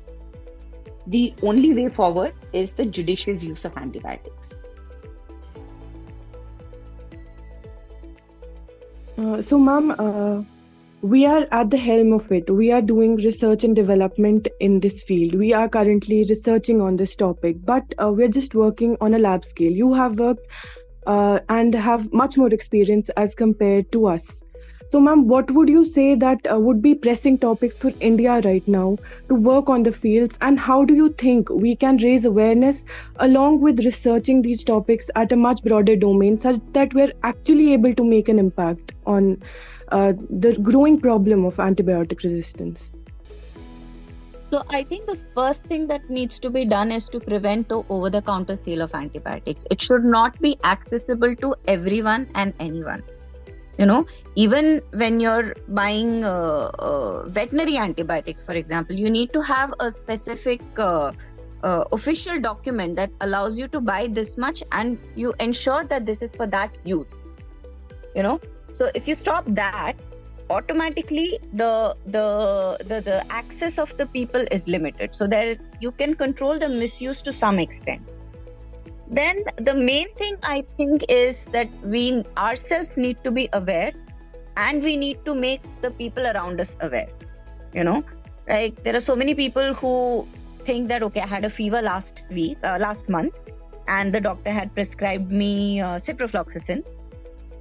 the 1.07 1.35
only 1.43 1.73
way 1.75 1.89
forward 1.89 2.35
is 2.53 2.75
the 2.75 2.85
judicious 2.85 3.43
use 3.43 3.65
of 3.65 3.77
antibiotics. 3.77 4.60
Uh, 9.21 9.43
so, 9.43 9.59
ma'am, 9.59 9.91
uh, 9.99 10.43
we 11.03 11.27
are 11.27 11.47
at 11.53 11.71
the 11.71 11.77
helm 11.77 12.15
of 12.15 12.33
it. 12.33 12.49
We 12.49 12.73
are 12.73 12.81
doing 12.81 13.17
research 13.17 13.65
and 13.65 13.77
development 13.77 14.49
in 14.61 14.81
this 14.81 15.03
field. 15.03 15.35
We 15.35 15.53
are 15.53 15.69
currently 15.69 16.25
researching 16.27 16.81
on 16.81 16.97
this 16.97 17.17
topic, 17.17 17.57
but 17.63 17.95
uh, 18.03 18.11
we're 18.11 18.29
just 18.29 18.55
working 18.55 18.97
on 18.99 19.13
a 19.13 19.19
lab 19.19 19.45
scale. 19.45 19.73
You 19.73 19.93
have 19.93 20.19
worked 20.19 20.47
uh, 21.07 21.41
and 21.51 21.75
have 21.75 22.11
much 22.15 22.39
more 22.39 22.49
experience 22.49 23.11
as 23.11 23.35
compared 23.35 23.93
to 23.93 24.07
us. 24.07 24.43
So, 24.91 24.99
ma'am, 24.99 25.29
what 25.29 25.53
would 25.53 25.69
you 25.69 25.85
say 25.85 26.17
that 26.17 26.51
uh, 26.53 26.59
would 26.59 26.83
be 26.83 26.97
pressing 26.97 27.39
topics 27.39 27.79
for 27.79 27.93
India 28.01 28.41
right 28.45 28.67
now 28.67 28.99
to 29.29 29.37
work 29.37 29.69
on 29.69 29.85
the 29.85 29.93
fields? 29.93 30.37
And 30.41 30.59
how 30.59 30.85
do 30.85 30.95
you 30.95 31.11
think 31.11 31.49
we 31.49 31.77
can 31.77 31.99
raise 31.99 32.25
awareness 32.25 32.85
along 33.21 33.61
with 33.61 33.85
researching 33.85 34.43
these 34.43 34.65
topics 34.65 35.09
at 35.15 35.31
a 35.31 35.37
much 35.37 35.63
broader 35.63 35.95
domain 35.95 36.39
such 36.39 36.57
that 36.73 36.93
we're 36.93 37.13
actually 37.23 37.73
able 37.73 37.95
to 37.95 38.03
make 38.03 38.29
an 38.29 38.41
impact 38.41 38.91
on 39.07 39.41
uh, 39.93 40.13
the 40.29 40.59
growing 40.61 41.01
problem 41.01 41.45
of 41.45 41.59
antibiotic 41.59 42.25
resistance? 42.25 42.91
So 44.51 44.65
I 44.71 44.83
think 44.83 45.07
the 45.07 45.19
first 45.37 45.63
thing 45.69 45.87
that 45.87 46.11
needs 46.11 46.41
to 46.41 46.51
be 46.51 46.65
done 46.65 46.91
is 46.91 47.09
to 47.11 47.21
prevent 47.21 47.69
the 47.69 47.85
over-the-counter 47.89 48.57
sale 48.57 48.83
of 48.83 48.93
antibiotics. 48.93 49.65
It 49.71 49.81
should 49.81 50.05
not 50.05 50.37
be 50.41 50.59
accessible 50.65 51.37
to 51.37 51.55
everyone 51.69 52.29
and 52.35 52.53
anyone. 52.59 53.05
You 53.81 53.87
know, 53.87 54.05
even 54.35 54.83
when 54.93 55.21
you're 55.21 55.55
buying 55.69 56.23
uh, 56.23 56.71
uh, 56.79 57.29
veterinary 57.29 57.79
antibiotics, 57.79 58.43
for 58.43 58.53
example, 58.53 58.95
you 58.95 59.09
need 59.09 59.33
to 59.33 59.41
have 59.41 59.73
a 59.81 59.91
specific 59.91 60.61
uh, 60.79 61.13
uh 61.63 61.85
official 61.93 62.41
document 62.41 62.97
that 62.97 63.11
allows 63.23 63.57
you 63.57 63.69
to 63.69 63.81
buy 63.81 64.09
this 64.19 64.37
much, 64.37 64.63
and 64.73 64.99
you 65.17 65.33
ensure 65.41 65.85
that 65.95 66.05
this 66.05 66.21
is 66.21 66.31
for 66.37 66.47
that 66.59 66.77
use. 66.85 67.17
You 68.15 68.23
know, 68.23 68.39
so 68.75 68.91
if 68.95 69.09
you 69.09 69.17
stop 69.23 69.51
that, 69.63 69.95
automatically 70.51 71.39
the, 71.55 71.97
the 72.07 72.77
the 72.93 73.01
the 73.01 73.19
access 73.33 73.79
of 73.79 73.97
the 73.97 74.07
people 74.07 74.45
is 74.51 74.67
limited 74.67 75.11
so 75.17 75.27
there 75.27 75.57
you 75.81 75.93
can 75.93 76.15
control 76.15 76.59
the 76.59 76.69
misuse 76.69 77.23
to 77.23 77.33
some 77.33 77.61
extent 77.61 78.03
then 79.11 79.43
the 79.69 79.75
main 79.75 80.13
thing 80.15 80.37
i 80.43 80.63
think 80.77 81.05
is 81.09 81.37
that 81.53 81.69
we 81.83 82.25
ourselves 82.37 82.97
need 82.97 83.23
to 83.25 83.31
be 83.31 83.49
aware 83.53 83.93
and 84.57 84.83
we 84.83 84.97
need 84.97 85.25
to 85.25 85.35
make 85.35 85.63
the 85.83 85.91
people 86.03 86.27
around 86.27 86.61
us 86.61 86.69
aware 86.81 87.09
you 87.75 87.85
know 87.85 88.03
like 88.49 88.83
there 88.85 88.97
are 88.97 89.01
so 89.01 89.17
many 89.17 89.35
people 89.35 89.75
who 89.75 90.27
think 90.65 90.89
that 90.89 91.03
okay 91.03 91.21
i 91.21 91.27
had 91.27 91.45
a 91.45 91.51
fever 91.51 91.83
last 91.83 92.23
week 92.31 92.57
uh, 92.63 92.77
last 92.79 93.09
month 93.09 93.35
and 93.89 94.15
the 94.15 94.21
doctor 94.21 94.53
had 94.53 94.73
prescribed 94.75 95.31
me 95.33 95.81
uh, 95.81 95.99
ciprofloxacin 96.01 96.85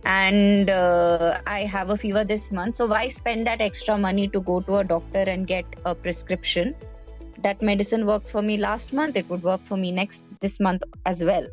and 0.05 0.69
uh, 0.69 1.41
I 1.45 1.65
have 1.65 1.89
a 1.89 1.97
fever 1.97 2.23
this 2.23 2.41
month. 2.51 2.77
So 2.77 2.85
why 2.85 3.09
spend 3.09 3.45
that 3.47 3.62
extra 3.62 3.97
money 3.97 4.27
to 4.29 4.39
go 4.39 4.62
to 4.62 4.77
a 4.77 4.83
doctor 4.83 5.19
and 5.19 5.45
get 5.45 5.65
a 5.85 5.93
prescription? 5.93 6.75
That 7.43 7.62
medicine 7.62 8.05
worked 8.05 8.29
for 8.31 8.41
me 8.41 8.57
last 8.57 8.93
month. 8.93 9.15
It 9.15 9.29
would 9.29 9.43
work 9.43 9.62
for 9.67 9.77
me 9.77 9.91
next 9.91 10.21
this 10.41 10.60
month 10.60 10.82
as 11.06 11.21
well. 11.21 11.45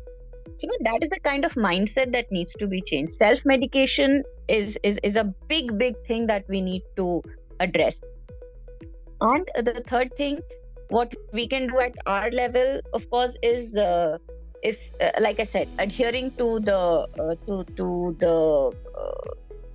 So 0.59 0.67
that 0.81 0.99
is 1.03 1.09
the 1.09 1.19
kind 1.23 1.45
of 1.45 1.51
mindset 1.53 2.11
that 2.13 2.31
needs 2.31 2.51
to 2.59 2.67
be 2.67 2.81
changed. 2.81 3.13
Self 3.13 3.39
medication 3.45 4.23
is, 4.47 4.77
is 4.83 4.97
is 5.03 5.15
a 5.15 5.25
big 5.47 5.77
big 5.77 5.95
thing 6.07 6.27
that 6.27 6.45
we 6.47 6.61
need 6.61 6.83
to 6.95 7.21
address. 7.59 7.95
And 9.19 9.47
the 9.55 9.83
third 9.87 10.15
thing, 10.15 10.39
what 10.89 11.13
we 11.33 11.47
can 11.47 11.67
do 11.67 11.79
at 11.79 11.93
our 12.05 12.31
level, 12.31 12.79
of 12.93 13.09
course, 13.09 13.33
is 13.43 13.75
uh, 13.75 14.17
if 14.63 14.77
uh, 15.01 15.11
like 15.19 15.39
i 15.39 15.45
said 15.45 15.67
adhering 15.77 16.31
to 16.37 16.59
the 16.61 16.77
uh, 16.77 17.35
to 17.45 17.63
to 17.75 18.15
the 18.19 18.71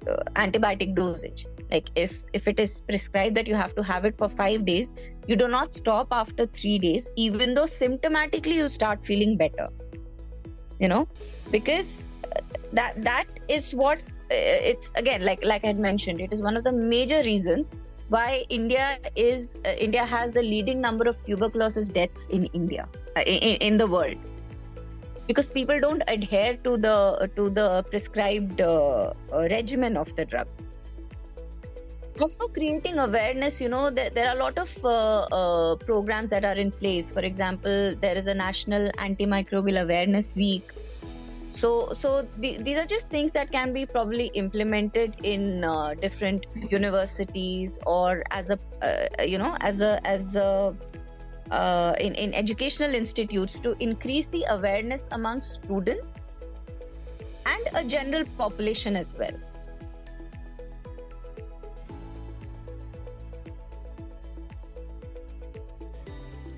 uh, 0.07 0.11
uh, 0.11 0.25
antibiotic 0.37 0.95
dosage. 0.95 1.47
Like 1.71 1.89
if 1.97 2.13
if 2.33 2.47
it 2.47 2.59
is 2.59 2.81
prescribed 2.89 3.37
that 3.37 3.47
you 3.47 3.55
have 3.55 3.75
to 3.77 3.83
have 3.83 4.05
it 4.05 4.17
for 4.19 4.29
5 4.29 4.67
days 4.67 4.91
you 5.27 5.37
do 5.37 5.49
not 5.49 5.75
stop 5.75 6.09
after 6.11 6.47
3 6.47 6.79
days 6.79 7.07
even 7.17 7.55
though 7.55 7.67
symptomatically 7.67 8.57
you 8.57 8.69
start 8.69 9.07
feeling 9.07 9.37
better. 9.37 9.69
You 10.79 10.89
know? 10.89 11.09
Because 11.51 11.87
uh, 12.25 12.41
that 12.73 13.03
that 13.05 13.27
is 13.49 13.73
what 13.73 13.99
uh, 13.99 14.71
it's 14.73 14.89
again 14.95 15.25
like 15.25 15.45
like 15.45 15.65
i 15.65 15.69
had 15.69 15.79
mentioned 15.79 16.21
it 16.21 16.33
is 16.33 16.41
one 16.41 16.57
of 16.57 16.65
the 16.65 16.73
major 16.73 17.23
reasons 17.23 17.67
why 18.09 18.45
india 18.49 18.99
is 19.15 19.49
india 19.79 20.05
has 20.05 20.33
the 20.33 20.43
leading 20.43 20.81
number 20.81 21.09
of 21.11 21.17
tuberculosis 21.27 21.89
deaths 21.89 22.21
in 22.31 22.47
india 22.61 22.89
in, 23.27 23.57
in 23.69 23.77
the 23.77 23.87
world 23.87 24.32
because 25.33 25.51
people 25.53 25.81
don't 25.81 26.03
adhere 26.09 26.57
to 26.65 26.77
the 26.77 27.31
to 27.37 27.49
the 27.59 27.85
prescribed 27.91 28.61
uh, 28.61 29.13
uh, 29.33 29.49
regimen 29.53 29.97
of 29.97 30.15
the 30.17 30.27
drug. 30.27 30.47
For 32.19 32.49
creating 32.57 32.99
awareness 32.99 33.59
you 33.59 33.71
know 33.71 33.91
there, 33.91 34.11
there 34.11 34.29
are 34.29 34.37
a 34.37 34.39
lot 34.39 34.59
of 34.59 34.69
uh, 34.85 35.23
uh, 35.39 35.77
programs 35.77 36.29
that 36.31 36.45
are 36.45 36.59
in 36.65 36.71
place. 36.71 37.09
For 37.11 37.21
example 37.21 37.97
there 38.03 38.19
is 38.19 38.27
a 38.27 38.35
national 38.35 38.91
antimicrobial 38.99 39.83
awareness 39.85 40.35
week. 40.37 40.71
So 41.51 41.95
so 41.99 42.27
the, 42.39 42.59
these 42.63 42.77
are 42.77 42.87
just 42.87 43.07
things 43.07 43.33
that 43.33 43.51
can 43.51 43.73
be 43.73 43.87
probably 43.87 44.31
implemented 44.35 45.17
in 45.23 45.65
uh, 45.65 45.95
different 45.95 46.45
universities 46.71 47.79
or 47.87 48.23
as 48.31 48.51
a 48.51 48.59
uh, 48.83 49.23
you 49.23 49.39
know 49.39 49.57
as 49.61 49.81
a 49.81 50.07
as 50.07 50.35
a 50.35 50.77
uh, 51.53 51.95
in, 52.01 52.15
in 52.15 52.33
educational 52.35 52.95
institutes 52.95 53.59
to 53.63 53.77
increase 53.79 54.27
the 54.33 54.45
awareness 54.49 55.03
among 55.11 55.43
students 55.43 56.15
and 57.45 57.69
a 57.75 57.85
general 57.89 58.25
population 58.39 58.97
as 58.97 59.13
well. 59.19 59.37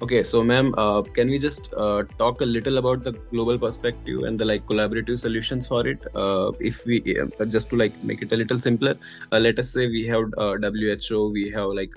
Okay, 0.04 0.22
so 0.22 0.42
ma'am, 0.44 0.74
uh, 0.76 1.00
can 1.00 1.30
we 1.30 1.38
just 1.38 1.72
uh, 1.78 2.02
talk 2.18 2.42
a 2.42 2.44
little 2.44 2.76
about 2.76 3.04
the 3.04 3.12
global 3.30 3.58
perspective 3.58 4.24
and 4.24 4.38
the 4.38 4.44
like 4.44 4.66
collaborative 4.66 5.18
solutions 5.18 5.66
for 5.66 5.86
it? 5.86 5.98
Uh, 6.14 6.52
if 6.60 6.84
we 6.84 7.18
uh, 7.18 7.46
just 7.46 7.70
to 7.70 7.76
like 7.76 7.94
make 8.04 8.20
it 8.20 8.30
a 8.30 8.36
little 8.36 8.58
simpler, 8.58 8.96
uh, 9.32 9.38
let 9.38 9.58
us 9.58 9.70
say 9.70 9.86
we 9.86 10.04
have 10.06 10.24
WHO, 10.36 11.26
uh, 11.26 11.28
we 11.30 11.50
have 11.52 11.68
like 11.70 11.94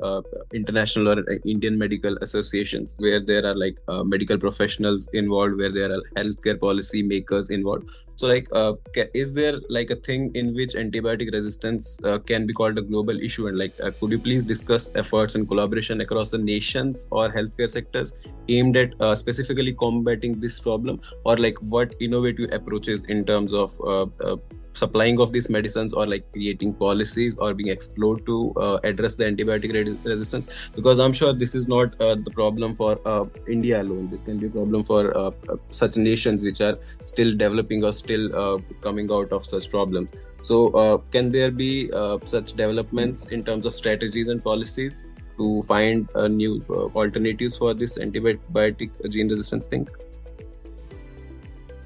international 0.54 1.10
or 1.10 1.26
Indian 1.44 1.78
medical 1.78 2.18
associations 2.22 2.96
where 2.98 3.20
there 3.20 3.46
are 3.46 3.56
like 3.56 3.78
medical 4.06 4.38
professionals 4.38 5.10
involved, 5.12 5.58
where 5.58 5.74
there 5.74 5.92
are 5.92 6.02
healthcare 6.16 6.58
policy 6.58 7.04
makers 7.04 7.50
involved 7.50 7.90
so 8.18 8.26
like 8.26 8.48
uh, 8.52 8.74
is 9.14 9.32
there 9.34 9.54
like 9.70 9.92
a 9.92 9.96
thing 9.96 10.32
in 10.34 10.56
which 10.56 10.74
antibiotic 10.74 11.32
resistance 11.32 12.00
uh, 12.04 12.18
can 12.18 12.48
be 12.48 12.54
called 12.54 12.78
a 12.80 12.82
global 12.82 13.20
issue? 13.22 13.48
And 13.48 13.58
like 13.60 13.74
uh, 13.84 13.92
could 14.02 14.12
you 14.12 14.20
please 14.20 14.44
discuss 14.44 14.90
efforts 14.96 15.36
and 15.36 15.48
collaboration 15.48 16.02
across 16.02 16.32
the 16.32 16.40
nations 16.40 17.06
or 17.12 17.30
healthcare 17.32 17.70
sectors 17.70 18.14
aimed 18.50 18.76
at 18.76 19.00
uh, 19.00 19.14
specifically 19.14 19.74
combating 19.74 20.40
this 20.40 20.60
problem? 20.60 21.00
Or 21.26 21.38
like 21.38 21.58
what 21.70 21.94
innovative 22.00 22.50
approaches 22.54 23.04
in 23.08 23.24
terms 23.24 23.54
of 23.54 23.80
uh, 23.82 24.08
uh, 24.24 24.38
supplying 24.78 25.20
of 25.20 25.34
these 25.34 25.50
medicines 25.50 25.94
or 25.94 26.06
like 26.08 26.26
creating 26.32 26.74
policies 26.74 27.36
or 27.38 27.54
being 27.54 27.70
explored 27.70 28.26
to 28.26 28.54
uh, 28.58 28.80
address 28.84 29.16
the 29.16 29.26
antibiotic 29.26 29.74
re- 29.74 29.98
resistance. 30.12 30.48
Because 30.76 31.00
i'm 31.00 31.14
sure 31.14 31.34
this 31.34 31.56
is 31.56 31.68
not 31.68 32.00
uh, 32.02 32.16
the 32.16 32.32
problem 32.32 32.76
for 32.76 33.00
uh, 33.06 33.26
india 33.48 33.82
alone. 33.82 34.10
This 34.12 34.22
can 34.22 34.38
be 34.38 34.48
a 34.48 34.50
problem 34.50 34.84
for 34.84 35.18
uh, 35.18 35.32
uh, 35.50 35.58
such 35.72 35.98
nations 35.98 36.44
which 36.44 36.62
are 36.62 36.78
still 37.04 37.36
developing 37.36 37.84
or 37.84 37.94
still 37.94 38.26
uh, 38.46 38.58
coming 38.82 39.12
out 39.12 39.32
of 39.32 39.46
such 39.46 39.70
problems. 39.70 40.12
So 40.44 41.04
can 41.12 41.32
there 41.32 41.52
be 41.52 41.92
such 42.26 42.54
developments 42.54 43.28
in 43.28 43.44
terms 43.44 43.66
of 43.66 43.74
strategies 43.74 44.30
and 44.30 44.42
policies 44.42 45.04
to 45.38 45.62
find 45.64 46.08
new 46.30 46.64
alternatives 46.96 47.58
for 47.58 47.74
this 47.74 47.98
antibiotic 47.98 48.92
gene 49.10 49.28
resistance 49.28 49.68
thing 49.68 49.88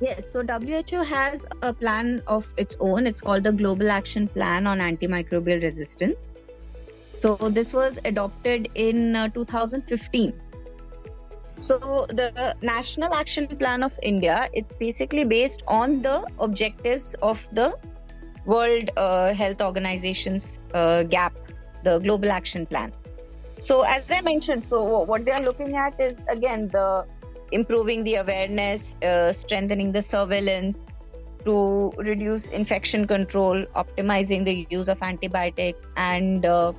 Yes, 0.02 0.24
so 0.34 0.42
WHO 0.42 1.04
has 1.04 1.42
a 1.62 1.72
plan 1.72 2.24
of 2.26 2.48
its 2.58 2.76
own. 2.80 3.06
It's 3.06 3.22
called 3.22 3.44
the 3.44 3.52
Global 3.52 3.92
Action 3.92 4.28
Plan 4.28 4.66
on 4.66 4.80
Antimicrobial 4.80 5.62
Resistance. 5.62 6.28
So 7.22 7.36
this 7.36 7.72
was 7.72 8.00
adopted 8.04 8.70
in 8.74 9.16
uh, 9.16 9.30
2015. 9.30 10.34
So 11.60 12.08
the 12.10 12.56
National 12.64 13.14
Action 13.14 13.48
Plan 13.48 13.84
of 13.84 13.94
India 14.02 14.50
it's 14.54 14.74
basically 14.80 15.24
based 15.24 15.62
on 15.68 16.02
the 16.02 16.28
objectives 16.40 17.14
of 17.22 17.38
the 17.52 17.78
World 18.48 18.90
uh, 18.98 19.36
Health 19.36 19.62
Organization's 19.62 20.42
uh, 20.74 21.04
GAP, 21.04 21.34
the 21.84 22.00
Global 22.00 22.32
Action 22.32 22.66
Plan. 22.66 22.92
So 23.68 23.84
as 23.84 24.04
I 24.10 24.22
mentioned, 24.22 24.66
so 24.68 25.02
what 25.04 25.26
they 25.26 25.32
are 25.32 25.44
looking 25.44 25.76
at 25.76 26.00
is 26.00 26.18
again 26.28 26.70
the 26.70 27.06
improving 27.52 28.04
the 28.04 28.16
awareness, 28.16 28.82
uh, 29.04 29.34
strengthening 29.34 29.92
the 29.92 30.04
surveillance 30.10 30.78
to 31.46 31.92
reduce 31.98 32.46
infection 32.46 33.08
control, 33.08 33.66
optimizing 33.76 34.46
the 34.46 34.68
use 34.70 34.88
of 34.88 35.02
antibiotics, 35.02 35.80
and 35.98 36.46
uh, 36.46 36.72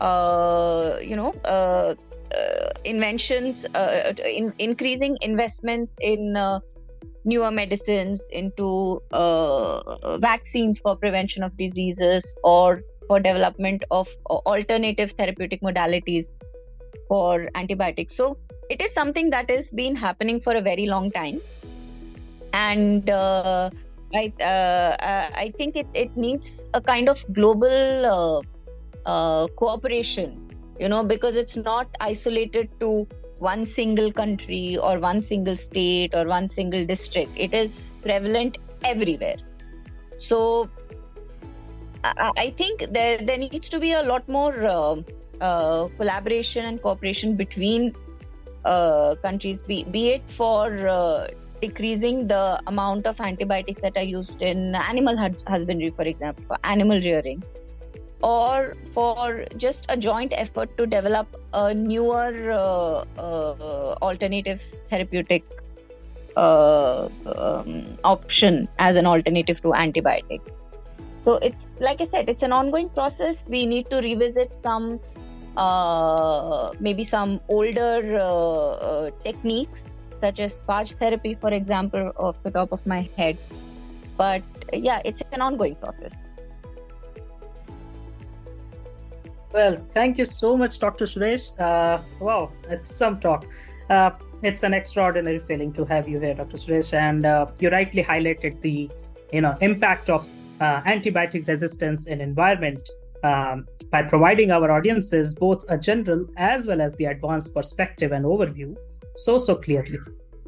uh, 0.00 0.98
you 1.02 1.16
know 1.16 1.32
uh, 1.44 1.94
uh, 2.34 2.70
inventions, 2.84 3.64
uh, 3.74 4.12
in, 4.24 4.52
increasing 4.58 5.16
investments 5.20 5.92
in 6.00 6.34
newer 7.24 7.50
medicines, 7.50 8.20
into 8.30 9.00
vaccines 10.20 10.78
for 10.78 10.96
prevention 10.96 11.42
of 11.42 11.56
diseases, 11.56 12.24
or 12.44 12.82
for 13.08 13.20
development 13.20 13.82
of 13.90 14.06
alternative 14.26 15.12
therapeutic 15.16 15.60
modalities 15.62 16.26
for 17.08 17.48
antibiotics. 17.54 18.16
So 18.16 18.36
it 18.70 18.80
is 18.80 18.88
something 18.94 19.30
that 19.30 19.50
has 19.50 19.66
been 19.70 19.96
happening 19.96 20.40
for 20.40 20.54
a 20.54 20.60
very 20.60 20.86
long 20.86 21.10
time. 21.10 21.40
And 22.52 23.10
uh, 23.10 23.70
I, 24.14 24.32
uh, 24.40 24.44
uh, 24.44 25.30
I 25.34 25.52
think 25.56 25.76
it, 25.76 25.86
it 25.94 26.16
needs 26.16 26.46
a 26.72 26.80
kind 26.80 27.08
of 27.08 27.18
global 27.32 28.44
uh, 29.06 29.08
uh, 29.08 29.46
cooperation 29.56 30.44
you 30.78 30.88
know 30.88 31.04
because 31.04 31.36
it's 31.36 31.56
not 31.56 31.88
isolated 32.00 32.68
to 32.80 33.06
one 33.38 33.66
single 33.74 34.12
country 34.12 34.76
or 34.76 34.98
one 34.98 35.22
single 35.22 35.56
state 35.56 36.14
or 36.14 36.26
one 36.26 36.48
single 36.48 36.86
district. 36.86 37.30
It 37.36 37.52
is 37.52 37.72
prevalent 38.02 38.58
everywhere. 38.84 39.36
So 40.18 40.68
I, 42.02 42.30
I 42.36 42.54
think 42.56 42.86
there 42.92 43.18
there 43.18 43.38
needs 43.38 43.68
to 43.68 43.80
be 43.80 43.92
a 43.92 44.02
lot 44.02 44.28
more 44.28 44.52
uh, 45.40 45.88
collaboration 45.96 46.64
and 46.64 46.80
cooperation 46.82 47.36
between 47.36 47.94
uh, 48.64 49.14
countries, 49.16 49.58
be, 49.66 49.84
be 49.84 50.08
it 50.10 50.22
for 50.36 50.88
uh, 50.88 51.28
decreasing 51.60 52.26
the 52.26 52.60
amount 52.66 53.06
of 53.06 53.20
antibiotics 53.20 53.80
that 53.80 53.96
are 53.96 54.02
used 54.02 54.42
in 54.42 54.74
animal 54.74 55.16
husbandry, 55.46 55.90
for 55.90 56.02
example, 56.02 56.44
for 56.46 56.58
animal 56.64 56.98
rearing, 57.00 57.42
or 58.22 58.74
for 58.92 59.44
just 59.56 59.84
a 59.88 59.96
joint 59.96 60.32
effort 60.36 60.76
to 60.78 60.86
develop 60.86 61.28
a 61.52 61.74
newer 61.74 62.50
uh, 62.52 63.04
uh, 63.18 63.96
alternative 64.02 64.60
therapeutic 64.88 65.44
um, 66.36 67.98
option 68.02 68.68
as 68.78 68.96
an 68.96 69.06
alternative 69.06 69.60
to 69.62 69.74
antibiotics. 69.74 70.50
So 71.24 71.34
it's 71.36 71.56
like 71.80 72.00
I 72.00 72.06
said, 72.08 72.28
it's 72.28 72.42
an 72.42 72.52
ongoing 72.52 72.88
process. 72.90 73.36
We 73.46 73.66
need 73.66 73.88
to 73.90 73.96
revisit 73.96 74.52
some 74.62 75.00
uh, 75.56 76.72
maybe 76.80 77.04
some 77.04 77.40
older 77.48 78.18
uh, 78.18 78.24
uh, 78.24 79.10
techniques 79.22 79.80
such 80.20 80.40
as 80.40 80.52
phage 80.68 80.94
therapy, 80.98 81.34
for 81.34 81.52
example, 81.52 82.12
off 82.16 82.36
the 82.42 82.50
top 82.50 82.72
of 82.72 82.84
my 82.86 83.08
head. 83.16 83.36
But 84.16 84.42
yeah, 84.72 85.02
it's 85.04 85.22
an 85.32 85.40
ongoing 85.40 85.76
process. 85.76 86.12
Well, 89.52 89.76
thank 89.92 90.18
you 90.18 90.24
so 90.24 90.56
much, 90.56 90.78
Dr. 90.78 91.04
Suresh. 91.04 91.58
Uh, 91.60 92.02
wow, 92.18 92.50
it's 92.68 92.92
some 92.92 93.20
talk. 93.20 93.46
Uh, 93.88 94.10
it's 94.42 94.62
an 94.62 94.74
extraordinary 94.74 95.38
feeling 95.38 95.72
to 95.74 95.84
have 95.84 96.08
you 96.08 96.18
here, 96.18 96.34
Dr. 96.34 96.56
Suresh, 96.56 96.92
and 96.92 97.24
uh, 97.24 97.46
you 97.60 97.70
rightly 97.70 98.02
highlighted 98.02 98.60
the 98.62 98.90
you 99.32 99.40
know 99.40 99.56
impact 99.60 100.10
of 100.10 100.28
antibiotic 100.60 101.46
resistance 101.46 102.06
in 102.06 102.20
environment 102.20 102.88
um, 103.24 103.66
by 103.90 104.02
providing 104.02 104.50
our 104.50 104.70
audiences 104.70 105.34
both 105.34 105.64
a 105.68 105.78
general 105.78 106.26
as 106.36 106.66
well 106.66 106.80
as 106.80 106.96
the 106.96 107.06
advanced 107.06 107.54
perspective 107.54 108.12
and 108.12 108.24
overview 108.24 108.76
so 109.16 109.38
so 109.38 109.54
clearly. 109.54 109.98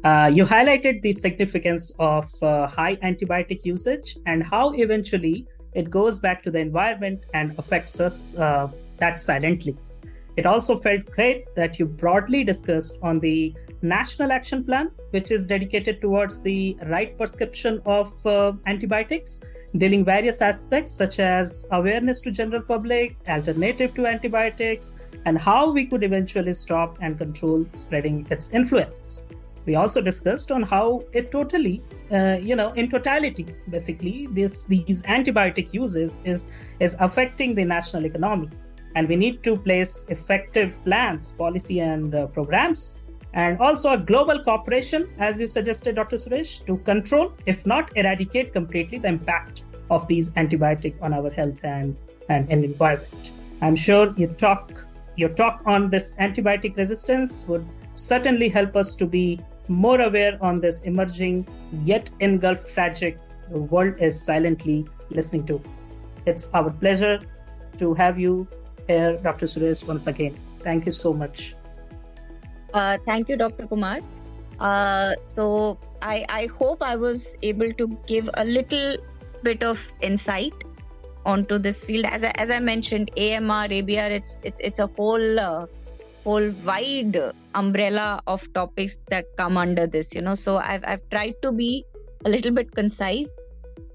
Uh, 0.03 0.29
you 0.31 0.45
highlighted 0.45 1.01
the 1.01 1.11
significance 1.11 1.95
of 1.99 2.31
uh, 2.43 2.67
high 2.67 2.95
antibiotic 2.97 3.65
usage 3.65 4.17
and 4.25 4.43
how 4.43 4.71
eventually 4.73 5.45
it 5.73 5.89
goes 5.89 6.19
back 6.19 6.41
to 6.43 6.51
the 6.51 6.59
environment 6.59 7.25
and 7.33 7.57
affects 7.57 7.99
us 7.99 8.39
uh, 8.39 8.67
that 8.99 9.19
silently. 9.19 9.75
It 10.37 10.45
also 10.45 10.75
felt 10.75 11.05
great 11.05 11.45
that 11.55 11.79
you 11.79 11.85
broadly 11.85 12.43
discussed 12.43 12.99
on 13.01 13.19
the 13.19 13.55
national 13.81 14.31
action 14.31 14.63
plan, 14.63 14.91
which 15.17 15.31
is 15.31 15.47
dedicated 15.47 16.01
towards 16.01 16.41
the 16.41 16.77
right 16.95 17.17
prescription 17.17 17.81
of 17.85 18.25
uh, 18.25 18.53
antibiotics 18.67 19.43
dealing 19.77 20.03
various 20.05 20.41
aspects 20.41 20.91
such 20.91 21.19
as 21.19 21.67
awareness 21.71 22.19
to 22.21 22.31
general 22.31 22.61
public, 22.61 23.15
alternative 23.27 23.93
to 23.95 24.05
antibiotics, 24.07 24.99
and 25.25 25.37
how 25.37 25.71
we 25.71 25.85
could 25.85 26.03
eventually 26.03 26.53
stop 26.53 26.97
and 27.01 27.17
control 27.17 27.65
spreading 27.73 28.25
its 28.29 28.53
influence. 28.53 29.27
We 29.65 29.75
also 29.75 30.01
discussed 30.01 30.51
on 30.51 30.63
how 30.63 31.03
it 31.11 31.31
totally, 31.31 31.83
uh, 32.11 32.37
you 32.41 32.55
know, 32.55 32.69
in 32.73 32.89
totality, 32.89 33.47
basically, 33.69 34.27
this 34.31 34.63
these 34.65 35.03
antibiotic 35.03 35.73
uses 35.73 36.21
is 36.23 36.53
is 36.79 36.95
affecting 36.99 37.53
the 37.53 37.65
national 37.65 38.05
economy, 38.05 38.49
and 38.95 39.09
we 39.09 39.17
need 39.17 39.43
to 39.43 39.57
place 39.57 40.07
effective 40.09 40.81
plans, 40.85 41.33
policy, 41.33 41.81
and 41.81 42.15
uh, 42.15 42.27
programs 42.27 43.03
and 43.33 43.59
also 43.59 43.93
a 43.93 43.97
global 43.97 44.43
cooperation, 44.43 45.09
as 45.19 45.39
you 45.39 45.47
suggested, 45.47 45.95
Dr. 45.95 46.17
Suresh, 46.17 46.65
to 46.65 46.77
control, 46.77 47.33
if 47.45 47.65
not 47.65 47.95
eradicate 47.95 48.53
completely, 48.53 48.97
the 48.97 49.07
impact 49.07 49.63
of 49.89 50.07
these 50.07 50.33
antibiotic 50.33 50.95
on 51.01 51.13
our 51.13 51.29
health 51.29 51.63
and, 51.63 51.95
and, 52.29 52.49
and 52.51 52.63
environment. 52.63 53.31
I'm 53.61 53.75
sure 53.75 54.13
your 54.17 54.33
talk 54.33 54.87
your 55.15 55.29
talk 55.29 55.63
on 55.65 55.89
this 55.89 56.15
antibiotic 56.17 56.77
resistance 56.77 57.47
would 57.47 57.67
certainly 57.95 58.49
help 58.49 58.75
us 58.75 58.95
to 58.95 59.05
be 59.07 59.39
more 59.67 59.99
aware 60.01 60.37
on 60.41 60.61
this 60.61 60.83
emerging 60.85 61.47
yet 61.83 62.11
engulfed 62.19 62.71
tragic 62.71 63.17
the 63.49 63.59
world 63.59 63.95
is 63.99 64.21
silently 64.21 64.85
listening 65.09 65.45
to. 65.47 65.61
It's 66.25 66.53
our 66.53 66.69
pleasure 66.69 67.19
to 67.77 67.93
have 67.95 68.19
you 68.19 68.47
here, 68.87 69.17
Dr. 69.17 69.45
Suresh, 69.45 69.87
once 69.87 70.07
again. 70.07 70.37
Thank 70.59 70.85
you 70.85 70.91
so 70.91 71.13
much. 71.13 71.55
Uh, 72.73 72.97
thank 73.05 73.29
you, 73.29 73.37
Dr. 73.37 73.67
Kumar. 73.67 73.99
Uh, 74.59 75.13
so 75.35 75.77
I, 76.01 76.25
I 76.29 76.47
hope 76.47 76.81
I 76.81 76.95
was 76.95 77.21
able 77.43 77.71
to 77.73 77.87
give 78.07 78.29
a 78.33 78.43
little 78.43 78.97
bit 79.43 79.63
of 79.63 79.77
insight 80.01 80.53
onto 81.25 81.57
this 81.59 81.77
field. 81.77 82.05
As 82.05 82.23
I, 82.23 82.31
as 82.35 82.49
I 82.49 82.59
mentioned, 82.59 83.11
AMR, 83.17 83.67
ABR, 83.67 84.11
it's 84.11 84.31
it's, 84.43 84.57
it's 84.59 84.79
a 84.79 84.87
whole 84.87 85.39
uh, 85.39 85.65
whole 86.23 86.51
wide 86.65 87.17
umbrella 87.53 88.21
of 88.27 88.41
topics 88.53 88.95
that 89.09 89.25
come 89.37 89.57
under 89.57 89.85
this. 89.87 90.13
You 90.13 90.21
know, 90.21 90.35
so 90.35 90.57
I've 90.57 90.83
I've 90.85 91.07
tried 91.09 91.35
to 91.43 91.51
be 91.51 91.85
a 92.25 92.29
little 92.29 92.51
bit 92.51 92.73
concise. 92.73 93.27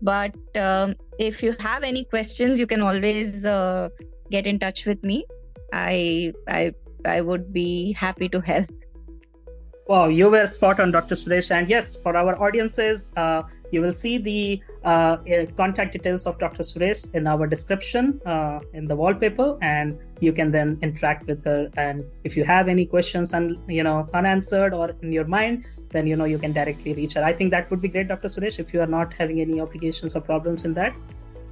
But 0.00 0.34
um, 0.56 0.94
if 1.18 1.42
you 1.42 1.54
have 1.58 1.82
any 1.82 2.04
questions, 2.04 2.58
you 2.58 2.66
can 2.66 2.82
always 2.82 3.44
uh, 3.44 3.88
get 4.30 4.46
in 4.46 4.58
touch 4.58 4.84
with 4.84 5.02
me. 5.02 5.24
I 5.72 6.32
I 6.48 6.74
I 7.06 7.20
would 7.20 7.52
be 7.52 7.92
happy 7.92 8.28
to 8.28 8.40
help. 8.40 8.70
Wow, 9.88 10.08
you 10.08 10.30
were 10.30 10.46
spot 10.46 10.78
on, 10.78 10.92
Dr. 10.92 11.16
Suresh. 11.16 11.50
And 11.50 11.68
yes, 11.68 12.00
for 12.00 12.16
our 12.16 12.40
audiences, 12.40 13.12
uh, 13.16 13.42
you 13.72 13.80
will 13.80 13.92
see 13.92 14.16
the 14.16 14.62
uh, 14.84 15.16
contact 15.56 15.92
details 15.92 16.24
of 16.24 16.38
Dr. 16.38 16.62
Suresh 16.62 17.14
in 17.14 17.26
our 17.26 17.46
description 17.46 18.20
uh, 18.24 18.60
in 18.74 18.86
the 18.86 18.94
wallpaper, 18.94 19.58
and 19.60 19.98
you 20.20 20.32
can 20.32 20.52
then 20.52 20.78
interact 20.82 21.26
with 21.26 21.42
her. 21.44 21.68
And 21.76 22.04
if 22.22 22.36
you 22.36 22.44
have 22.44 22.68
any 22.68 22.86
questions 22.86 23.34
and 23.34 23.58
you 23.68 23.82
know 23.82 24.08
unanswered 24.14 24.72
or 24.72 24.92
in 25.02 25.10
your 25.10 25.24
mind, 25.24 25.66
then 25.90 26.06
you 26.06 26.14
know 26.14 26.26
you 26.26 26.38
can 26.38 26.52
directly 26.52 26.94
reach 26.94 27.14
her. 27.14 27.24
I 27.24 27.32
think 27.32 27.50
that 27.50 27.68
would 27.70 27.82
be 27.82 27.88
great, 27.88 28.08
Dr. 28.08 28.28
Suresh, 28.28 28.60
if 28.60 28.72
you 28.72 28.80
are 28.80 28.92
not 28.98 29.12
having 29.14 29.40
any 29.40 29.60
obligations 29.60 30.14
or 30.14 30.20
problems 30.20 30.64
in 30.64 30.74
that. 30.74 30.94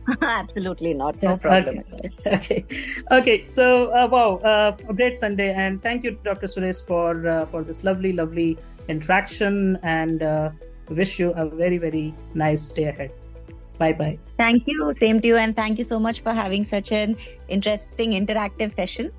Absolutely 0.22 0.94
not. 0.94 1.22
No 1.22 1.36
problem. 1.36 1.78
Okay. 1.78 2.26
okay. 2.26 2.64
okay. 3.10 3.44
So, 3.44 3.92
uh, 3.92 4.08
wow, 4.10 4.36
uh, 4.36 4.76
a 4.88 4.94
great 4.94 5.18
Sunday, 5.18 5.52
and 5.52 5.82
thank 5.82 6.04
you, 6.04 6.18
Dr. 6.24 6.46
Suresh, 6.46 6.86
for 6.86 7.28
uh, 7.28 7.46
for 7.46 7.62
this 7.62 7.84
lovely, 7.84 8.12
lovely 8.12 8.58
interaction, 8.88 9.78
and 9.82 10.22
uh, 10.22 10.50
wish 10.88 11.18
you 11.18 11.32
a 11.32 11.46
very, 11.48 11.78
very 11.78 12.14
nice 12.34 12.72
day 12.72 12.84
ahead. 12.84 13.12
Bye 13.78 13.92
bye. 13.92 14.18
Thank 14.36 14.64
you. 14.66 14.94
Same 14.98 15.20
to 15.20 15.26
you, 15.26 15.36
and 15.36 15.54
thank 15.56 15.78
you 15.78 15.84
so 15.84 15.98
much 15.98 16.22
for 16.22 16.32
having 16.32 16.64
such 16.64 16.92
an 16.92 17.16
interesting 17.48 18.12
interactive 18.12 18.74
session. 18.74 19.10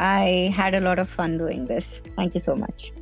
I 0.00 0.52
had 0.56 0.74
a 0.74 0.80
lot 0.80 0.98
of 0.98 1.08
fun 1.10 1.38
doing 1.38 1.66
this. 1.66 1.84
Thank 2.16 2.34
you 2.34 2.40
so 2.40 2.56
much. 2.56 2.92